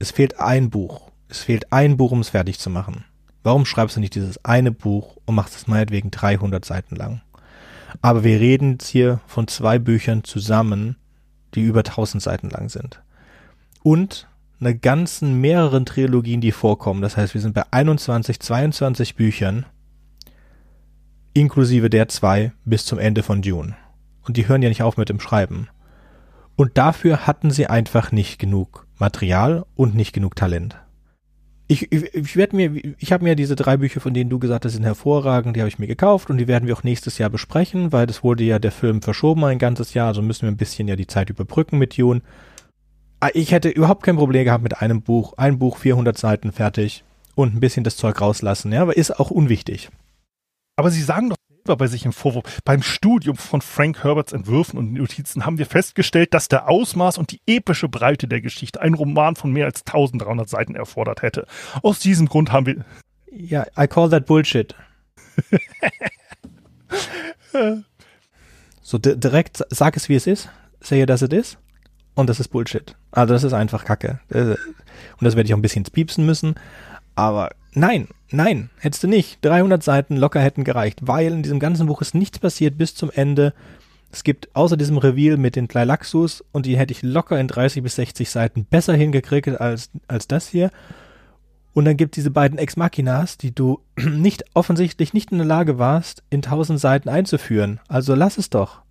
[0.00, 1.12] Es fehlt ein Buch.
[1.28, 3.04] Es fehlt ein Buch, um es fertig zu machen.
[3.44, 7.20] Warum schreibst du nicht dieses eine Buch und machst es meinetwegen 300 Seiten lang?
[8.00, 10.96] Aber wir reden jetzt hier von zwei Büchern zusammen,
[11.54, 13.02] die über 1000 Seiten lang sind.
[13.82, 14.28] Und
[14.60, 17.02] eine ganzen mehreren Trilogien, die vorkommen.
[17.02, 19.66] Das heißt, wir sind bei 21, 22 Büchern,
[21.34, 23.76] inklusive der zwei bis zum Ende von Dune.
[24.22, 25.68] Und die hören ja nicht auf mit dem Schreiben.
[26.56, 30.78] Und dafür hatten sie einfach nicht genug Material und nicht genug Talent
[31.66, 34.72] ich, ich, werde mir, ich habe mir diese drei Bücher, von denen du gesagt hast,
[34.72, 37.90] sind hervorragend, die habe ich mir gekauft und die werden wir auch nächstes Jahr besprechen,
[37.90, 40.88] weil das wurde ja der Film verschoben ein ganzes Jahr, also müssen wir ein bisschen
[40.88, 42.20] ja die Zeit überbrücken mit June.
[43.20, 47.02] Ah, ich hätte überhaupt kein Problem gehabt mit einem Buch, ein Buch, 400 Seiten fertig
[47.34, 49.88] und ein bisschen das Zeug rauslassen, ja, aber ist auch unwichtig.
[50.76, 52.60] Aber sie sagen doch bei sich im Vorwurf.
[52.64, 57.32] Beim Studium von Frank Herberts Entwürfen und Notizen haben wir festgestellt, dass der Ausmaß und
[57.32, 61.46] die epische Breite der Geschichte einen Roman von mehr als 1300 Seiten erfordert hätte.
[61.82, 62.84] Aus diesem Grund haben wir.
[63.30, 64.74] Ja, I call that bullshit.
[68.82, 70.48] so direkt sag es wie es ist,
[70.80, 71.58] say it as it is
[72.14, 72.96] und das ist Bullshit.
[73.10, 74.20] Also das ist einfach Kacke.
[74.30, 74.56] Und
[75.20, 76.54] das werde ich auch ein bisschen piepsen müssen.
[77.16, 79.38] Aber nein, nein, hättest du nicht.
[79.42, 83.10] 300 Seiten locker hätten gereicht, weil in diesem ganzen Buch ist nichts passiert bis zum
[83.10, 83.52] Ende.
[84.12, 87.82] Es gibt außer diesem Reveal mit den Tleilaxus und die hätte ich locker in 30
[87.82, 90.70] bis 60 Seiten besser hingekriegt als, als das hier.
[91.72, 95.78] Und dann gibt diese beiden Ex Machinas, die du nicht offensichtlich nicht in der Lage
[95.78, 97.80] warst, in 1000 Seiten einzuführen.
[97.88, 98.83] Also lass es doch.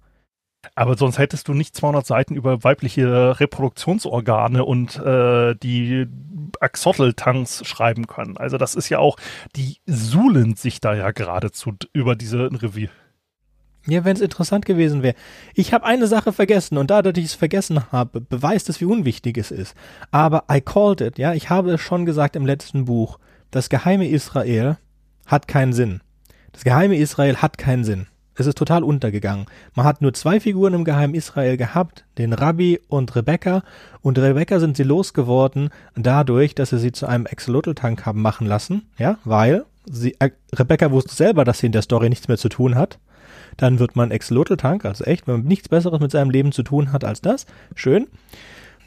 [0.76, 6.08] Aber sonst hättest du nicht 200 Seiten über weibliche Reproduktionsorgane und äh, die
[6.60, 8.38] Axolotl-Tanks schreiben können.
[8.38, 9.18] Also das ist ja auch,
[9.56, 12.90] die suhlen sich da ja geradezu über diese Revier.
[13.86, 15.16] Ja, wenn es interessant gewesen wäre.
[15.56, 18.86] Ich habe eine Sache vergessen und dadurch, dass ich es vergessen habe, beweist es, wie
[18.86, 19.76] unwichtig es ist.
[20.10, 23.20] Aber I called it, ja, ich habe es schon gesagt im letzten Buch.
[23.52, 24.78] Das geheime Israel
[25.26, 26.02] hat keinen Sinn.
[26.54, 28.08] Das geheime Israel hat keinen Sinn.
[28.36, 29.46] Es ist total untergegangen.
[29.76, 33.64] Man hat nur zwei Figuren im geheimen Israel gehabt, den Rabbi und Rebecca.
[34.02, 38.84] Und Rebecca sind sie losgeworden dadurch, dass sie sie zu einem Axolotl-Tank haben machen lassen.
[38.98, 42.50] Ja, weil sie, äh, Rebecca wusste selber, dass sie in der Story nichts mehr zu
[42.50, 42.98] tun hat.
[43.58, 46.92] Dann wird man Axolotl-Tank, also echt, wenn man nichts Besseres mit seinem Leben zu tun
[46.92, 47.46] hat als das.
[47.76, 48.08] Schön.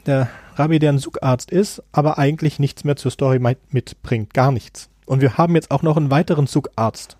[0.05, 3.39] Der Rabbi, der ein Zugarzt ist, aber eigentlich nichts mehr zur Story
[3.69, 4.33] mitbringt.
[4.33, 4.89] Gar nichts.
[5.05, 7.17] Und wir haben jetzt auch noch einen weiteren Zugarzt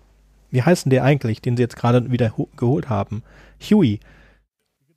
[0.50, 3.22] wie heißt denn der eigentlich, den sie jetzt gerade wieder geholt haben?
[3.60, 4.00] Huey.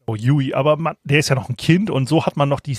[0.07, 2.59] Oh, Huey, aber man, der ist ja noch ein Kind und so hat man noch
[2.59, 2.77] die,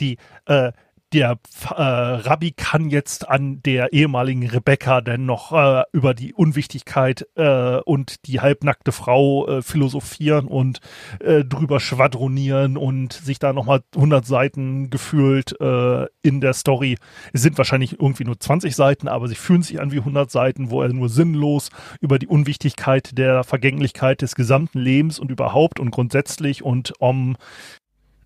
[0.00, 0.72] die äh,
[1.12, 1.38] der
[1.70, 7.76] äh, Rabbi kann jetzt an der ehemaligen Rebecca denn noch äh, über die Unwichtigkeit äh,
[7.80, 10.80] und die halbnackte Frau äh, philosophieren und
[11.20, 16.96] äh, drüber schwadronieren und sich da nochmal 100 Seiten gefühlt äh, in der Story.
[17.32, 20.70] Es sind wahrscheinlich irgendwie nur 20 Seiten, aber sie fühlen sich an wie 100 Seiten,
[20.70, 25.90] wo er nur sinnlos über die Unwichtigkeit der Vergänglichkeit des gesamten Lebens und überhaupt und
[25.90, 27.36] grundsätzlich und um.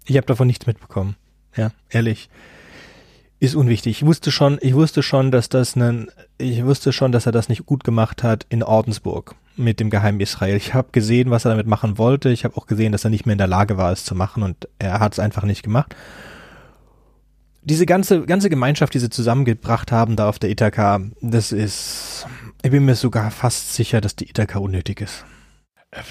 [0.05, 1.16] Ich habe davon nichts mitbekommen.
[1.57, 2.28] Ja, ehrlich
[3.39, 3.99] ist unwichtig.
[3.99, 7.49] Ich wusste schon, ich wusste schon, dass das einen, ich wusste schon, dass er das
[7.49, 10.57] nicht gut gemacht hat in Ordensburg mit dem geheimen Israel.
[10.57, 12.30] Ich habe gesehen, was er damit machen wollte.
[12.30, 14.43] Ich habe auch gesehen, dass er nicht mehr in der Lage war, es zu machen
[14.43, 15.95] und er hat es einfach nicht gemacht.
[17.62, 22.26] Diese ganze ganze Gemeinschaft, die sie zusammengebracht haben da auf der Ithaka, das ist,
[22.62, 25.24] ich bin mir sogar fast sicher, dass die Ithaka unnötig ist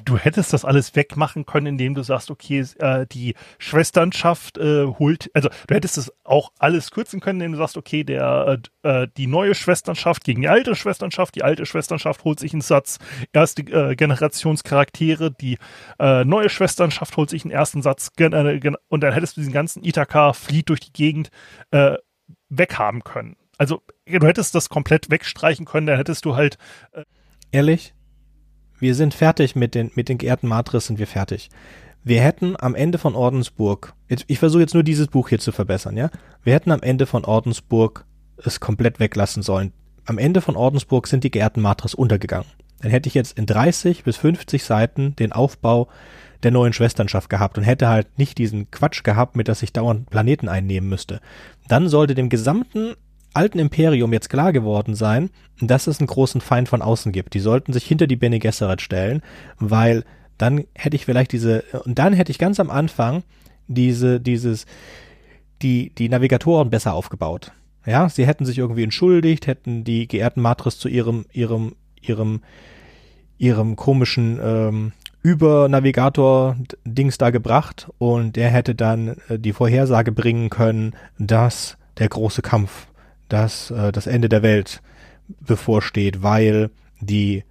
[0.05, 5.30] du hättest das alles wegmachen können, indem du sagst, okay, äh, die Schwesternschaft äh, holt,
[5.34, 9.07] also du hättest es auch alles kürzen können, indem du sagst, okay, der äh, äh
[9.17, 12.99] die neue Schwesternschaft gegen die alte Schwesternschaft, die alte Schwesternschaft holt sich einen Satz
[13.34, 15.57] erste äh, Generationscharaktere, die
[15.99, 19.84] äh, neue Schwesternschaft holt sich einen ersten Satz äh, und dann hättest du diesen ganzen
[19.84, 21.30] Ithaka flieht durch die Gegend
[21.71, 21.97] äh,
[22.49, 23.36] weghaben können.
[23.57, 26.57] Also du hättest das komplett wegstreichen können, dann hättest du halt
[26.93, 27.03] äh,
[27.51, 27.93] Ehrlich?
[28.80, 31.49] Wir sind fertig mit den, mit den geehrten Matris sind wir fertig.
[32.03, 35.51] Wir hätten am Ende von Ordensburg, jetzt, ich versuche jetzt nur dieses Buch hier zu
[35.51, 36.11] verbessern, ja?
[36.43, 38.05] Wir hätten am Ende von Ordensburg
[38.38, 39.71] es komplett weglassen sollen.
[40.05, 42.47] Am Ende von Ordensburg sind die geehrten Matris untergegangen.
[42.82, 45.88] Dann hätte ich jetzt in 30 bis 50 Seiten den Aufbau
[46.43, 50.09] der neuen Schwesternschaft gehabt und hätte halt nicht diesen Quatsch gehabt, mit dass ich dauernd
[50.11, 51.21] Planeten einnehmen müsste.
[51.67, 52.93] Dann sollte dem gesamten
[53.36, 55.29] alten Imperium jetzt klar geworden sein,
[55.59, 57.33] dass es einen großen Feind von außen gibt.
[57.33, 59.21] Die sollten sich hinter die Bene Gesserit stellen,
[59.59, 60.03] weil
[60.38, 63.23] dann hätte ich vielleicht diese, und dann hätte ich ganz am Anfang
[63.67, 64.65] diese, dieses,
[65.61, 67.51] die, die Navigatoren besser aufgebaut.
[67.86, 72.41] Ja, sie hätten sich irgendwie entschuldigt, hätten die geehrten Matris zu ihrem, ihrem, ihrem,
[73.38, 80.93] ihrem komischen ähm, Übernavigator-Dings da gebracht und der hätte dann äh, die Vorhersage bringen können,
[81.17, 82.88] dass der große Kampf
[83.30, 84.82] dass äh, das Ende der Welt
[85.41, 86.69] bevorsteht, weil
[86.99, 87.43] die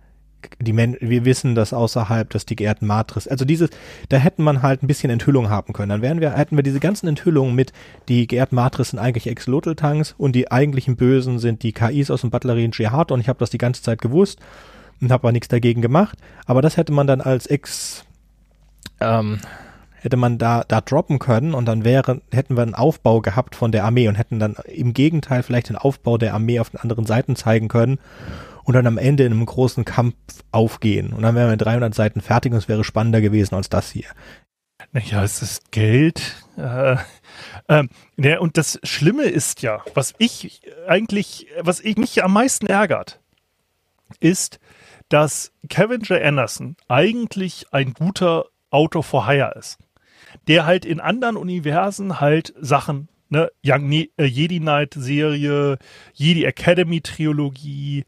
[0.61, 3.71] die Men wir wissen, dass außerhalb, dass die geehrten Matris, also dieses,
[4.09, 5.89] da hätten man halt ein bisschen Enthüllung haben können.
[5.89, 7.73] Dann wären wir, hätten wir diese ganzen Enthüllungen mit,
[8.09, 12.31] die geehrten Matris sind eigentlich Ex-Lotl-Tanks und die eigentlichen Bösen sind die KIs aus dem
[12.31, 14.39] Batterien Jihad und ich habe das die ganze Zeit gewusst
[15.01, 16.19] und habe aber nichts dagegen gemacht.
[16.47, 18.05] Aber das hätte man dann als Ex,
[19.01, 19.39] ähm,
[20.05, 23.73] hätte man da, da droppen können und dann wäre, hätten wir einen Aufbau gehabt von
[23.73, 27.07] der Armee und hätten dann im Gegenteil vielleicht den Aufbau der Armee auf den anderen
[27.07, 27.99] Seiten zeigen können
[28.65, 30.15] und dann am Ende in einem großen Kampf
[30.53, 31.15] aufgehen.
[31.15, 33.91] Und dann wären wir in 300 Seiten fertig und es wäre spannender gewesen als das
[33.91, 34.07] hier.
[34.93, 36.45] Naja, es ist Geld.
[36.59, 36.97] Äh,
[37.71, 37.89] ähm,
[38.41, 43.21] und das Schlimme ist ja, was ich eigentlich, was ich mich am meisten ärgert,
[44.21, 44.61] ist,
[45.09, 46.23] dass Kevin J.
[46.23, 49.79] Anderson eigentlich ein guter Autor for Hire ist.
[50.49, 55.79] Der halt in anderen Universen halt Sachen, ne, Young ne äh, Jedi Knight Serie,
[56.13, 58.05] Jedi Academy Trilogie,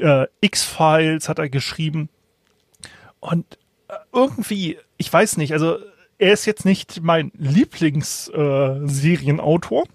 [0.00, 2.08] äh, X-Files hat er geschrieben.
[3.20, 5.78] Und äh, irgendwie, ich weiß nicht, also
[6.18, 9.84] er ist jetzt nicht mein Lieblingsserienautor.
[9.84, 9.88] Äh,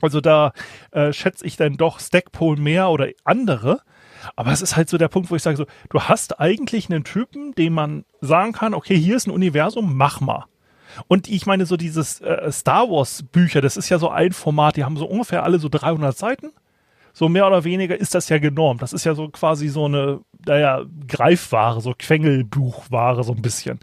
[0.00, 0.52] also da
[0.90, 3.80] äh, schätze ich dann doch Stackpole mehr oder andere.
[4.36, 7.04] Aber es ist halt so der Punkt, wo ich sage so, du hast eigentlich einen
[7.04, 10.46] Typen, dem man sagen kann, okay, hier ist ein Universum, mach mal.
[11.08, 14.76] Und ich meine, so dieses äh, Star Wars Bücher, das ist ja so ein Format,
[14.76, 16.52] die haben so ungefähr alle so 300 Seiten.
[17.12, 18.82] So mehr oder weniger ist das ja genormt.
[18.82, 23.78] Das ist ja so quasi so eine, naja, Greifware, so Quengelbuchware so ein bisschen.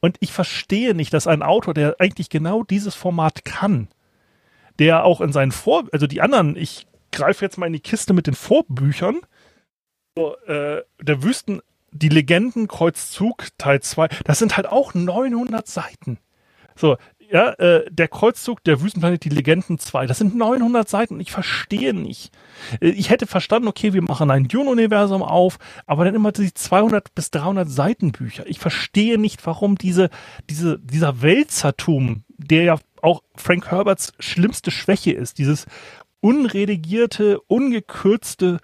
[0.00, 3.88] Und ich verstehe nicht, dass ein Autor, der eigentlich genau dieses Format kann,
[4.78, 8.12] der auch in seinen Vor, also die anderen, ich greife jetzt mal in die Kiste
[8.12, 9.20] mit den Vorbüchern,
[10.16, 11.60] so, äh, der Wüsten,
[11.92, 16.18] die Legendenkreuzzug Teil 2, das sind halt auch 900 Seiten.
[16.76, 16.96] So,
[17.30, 21.94] ja, äh, der Kreuzzug der Wüstenplanet, die Legenden 2, das sind 900 Seiten ich verstehe
[21.94, 22.32] nicht.
[22.80, 27.14] Äh, ich hätte verstanden, okay, wir machen ein Dune-Universum auf, aber dann immer die 200
[27.14, 28.46] bis 300 Seiten Bücher.
[28.46, 30.10] Ich verstehe nicht, warum diese,
[30.48, 35.66] diese, dieser Wälzertum, der ja auch Frank Herberts schlimmste Schwäche ist, dieses
[36.20, 38.58] unredigierte, ungekürzte,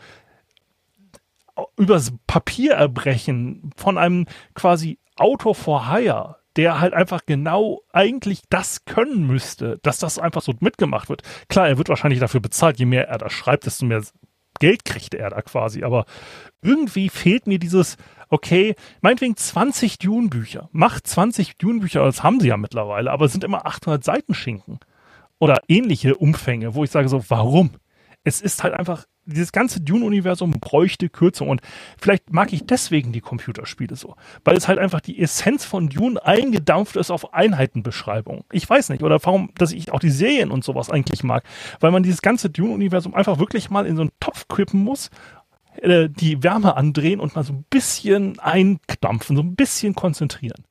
[1.77, 8.85] übers Papier erbrechen von einem quasi Autor for Hire, der halt einfach genau eigentlich das
[8.85, 11.23] können müsste, dass das einfach so mitgemacht wird.
[11.49, 14.03] Klar, er wird wahrscheinlich dafür bezahlt, je mehr er da schreibt, desto mehr
[14.59, 15.83] Geld kriegt er da quasi.
[15.83, 16.05] Aber
[16.61, 17.97] irgendwie fehlt mir dieses,
[18.29, 20.69] okay, meinetwegen 20 Dune-Bücher.
[20.73, 24.79] Macht 20 Dune-Bücher, das haben sie ja mittlerweile, aber es sind immer 800 Seiten Schinken.
[25.39, 27.71] Oder ähnliche Umfänge, wo ich sage so, warum?
[28.25, 31.61] Es ist halt einfach dieses ganze Dune-Universum bräuchte Kürzung und
[31.99, 36.25] vielleicht mag ich deswegen die Computerspiele so, weil es halt einfach die Essenz von Dune
[36.25, 38.45] eingedampft ist auf Einheitenbeschreibung.
[38.51, 41.45] Ich weiß nicht, oder warum, dass ich auch die Serien und sowas eigentlich mag,
[41.81, 45.11] weil man dieses ganze Dune-Universum einfach wirklich mal in so einen Topf kippen muss,
[45.81, 50.65] äh, die Wärme andrehen und mal so ein bisschen eindampfen, so ein bisschen konzentrieren.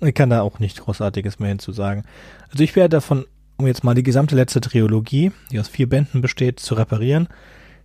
[0.00, 2.04] Ich kann da auch nicht Großartiges mehr hinzusagen.
[2.50, 3.24] Also ich wäre davon,
[3.56, 7.28] um jetzt mal die gesamte letzte Trilogie, die aus vier Bänden besteht, zu reparieren,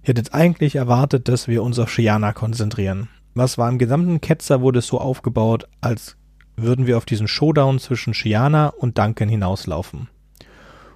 [0.01, 3.09] ich hätte jetzt eigentlich erwartet, dass wir uns auf Shiana konzentrieren.
[3.33, 6.17] Was war im gesamten Ketzer wurde es so aufgebaut, als
[6.55, 10.09] würden wir auf diesen Showdown zwischen Shiana und Duncan hinauslaufen.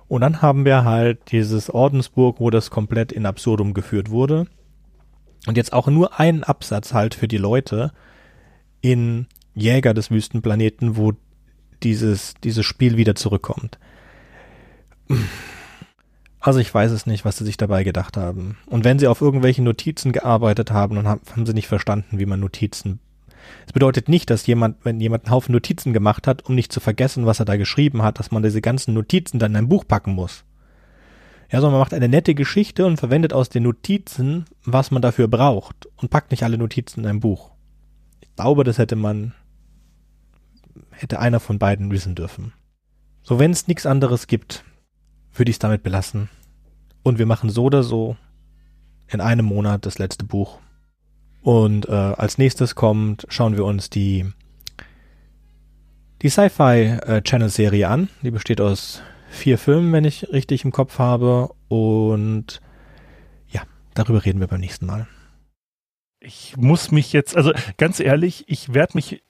[0.07, 4.47] Und dann haben wir halt dieses Ordensburg, wo das komplett in Absurdum geführt wurde.
[5.47, 7.91] Und jetzt auch nur einen Absatz halt für die Leute
[8.81, 11.13] in Jäger des Wüstenplaneten, wo
[11.83, 13.79] dieses, dieses Spiel wieder zurückkommt.
[16.45, 18.55] Also ich weiß es nicht, was sie sich dabei gedacht haben.
[18.67, 22.39] Und wenn sie auf irgendwelchen Notizen gearbeitet haben, dann haben sie nicht verstanden, wie man
[22.39, 22.99] Notizen.
[23.65, 26.79] Es bedeutet nicht, dass jemand, wenn jemand einen Haufen Notizen gemacht hat, um nicht zu
[26.79, 29.87] vergessen, was er da geschrieben hat, dass man diese ganzen Notizen dann in ein Buch
[29.87, 30.45] packen muss.
[31.51, 35.27] Ja, sondern man macht eine nette Geschichte und verwendet aus den Notizen, was man dafür
[35.27, 37.53] braucht und packt nicht alle Notizen in ein Buch.
[38.21, 39.33] Ich glaube, das hätte man,
[40.91, 42.53] hätte einer von beiden wissen dürfen.
[43.23, 44.63] So, wenn es nichts anderes gibt,
[45.35, 46.29] würde ich es damit belassen.
[47.03, 48.17] Und wir machen so oder so
[49.07, 50.59] in einem Monat das letzte Buch.
[51.41, 54.25] Und äh, als nächstes kommt, schauen wir uns die
[56.21, 58.09] die Sci-Fi äh, an.
[58.23, 61.53] Die besteht aus vier Filmen, wenn ich richtig im Kopf habe.
[61.67, 62.61] Und
[63.47, 63.61] ja,
[63.93, 65.07] darüber reden wir beim nächsten Mal.
[66.19, 69.21] Ich muss mich jetzt, also ganz ehrlich, ich werde mich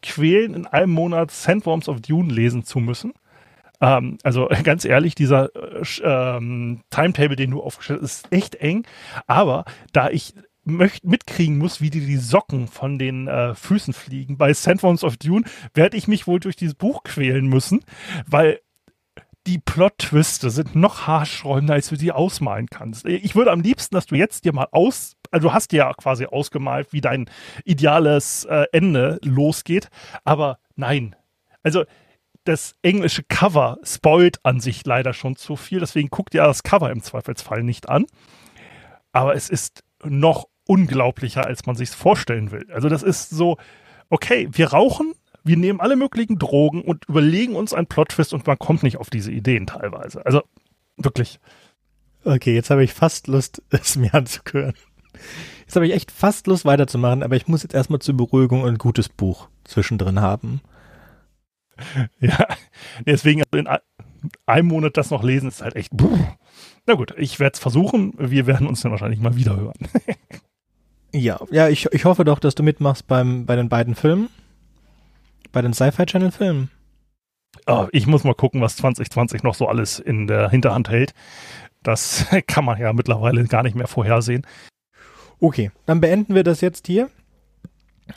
[0.00, 3.12] quälen, in einem Monat Sandworms of Dune lesen zu müssen.
[3.80, 8.86] Ähm, also ganz ehrlich, dieser äh, ähm, Timetable, den du aufgestellt hast, ist echt eng.
[9.26, 14.36] Aber da ich möcht, mitkriegen muss, wie dir die Socken von den äh, Füßen fliegen
[14.36, 17.80] bei Sandworms of Dune, werde ich mich wohl durch dieses Buch quälen müssen,
[18.26, 18.60] weil
[19.46, 23.06] die Plot-Twiste sind noch haarsträubender, als du sie ausmalen kannst.
[23.06, 25.92] Ich würde am liebsten, dass du jetzt dir mal aus, also du hast dir ja
[25.94, 27.30] quasi ausgemalt, wie dein
[27.64, 29.88] ideales äh, Ende losgeht,
[30.24, 31.16] aber nein.
[31.62, 31.84] Also
[32.48, 35.80] das englische Cover spoilt an sich leider schon zu viel.
[35.80, 38.06] Deswegen guckt ihr das Cover im Zweifelsfall nicht an.
[39.12, 42.66] Aber es ist noch unglaublicher, als man sich vorstellen will.
[42.72, 43.58] Also das ist so,
[44.08, 45.12] okay, wir rauchen,
[45.44, 49.10] wir nehmen alle möglichen Drogen und überlegen uns ein Plotfest und man kommt nicht auf
[49.10, 50.24] diese Ideen teilweise.
[50.24, 50.42] Also
[50.96, 51.40] wirklich.
[52.24, 54.74] Okay, jetzt habe ich fast Lust, es mir anzuhören.
[55.60, 58.78] Jetzt habe ich echt fast Lust weiterzumachen, aber ich muss jetzt erstmal zur Beruhigung ein
[58.78, 60.62] gutes Buch zwischendrin haben.
[62.20, 62.46] ja,
[63.06, 63.68] deswegen also in
[64.46, 65.92] einem Monat das noch lesen ist halt echt.
[66.86, 68.14] Na gut, ich werde es versuchen.
[68.18, 69.78] Wir werden uns dann wahrscheinlich mal wieder hören.
[71.10, 74.28] Ja, ja, ich, ich hoffe doch, dass du mitmachst beim, bei den beiden Filmen.
[75.52, 76.70] Bei den Sci-Fi Channel Filmen.
[77.66, 81.14] Oh, ich muss mal gucken, was 2020 noch so alles in der Hinterhand hält.
[81.82, 84.46] Das kann man ja mittlerweile gar nicht mehr vorhersehen.
[85.40, 87.08] Okay, dann beenden wir das jetzt hier.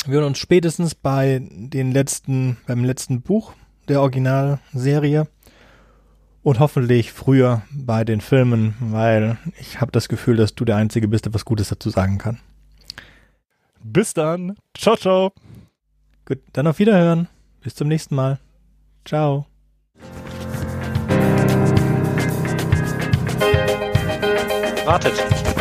[0.05, 3.53] Wir hören uns spätestens bei den letzten, beim letzten Buch
[3.87, 5.27] der Originalserie
[6.43, 11.07] und hoffentlich früher bei den Filmen, weil ich habe das Gefühl, dass du der Einzige
[11.07, 12.39] bist, der was Gutes dazu sagen kann.
[13.83, 14.55] Bis dann.
[14.77, 15.31] Ciao, ciao.
[16.25, 17.27] Gut, dann auf Wiederhören.
[17.61, 18.39] Bis zum nächsten Mal.
[19.05, 19.45] Ciao.
[24.85, 25.13] Wartet,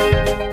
[0.00, 0.49] Thank you.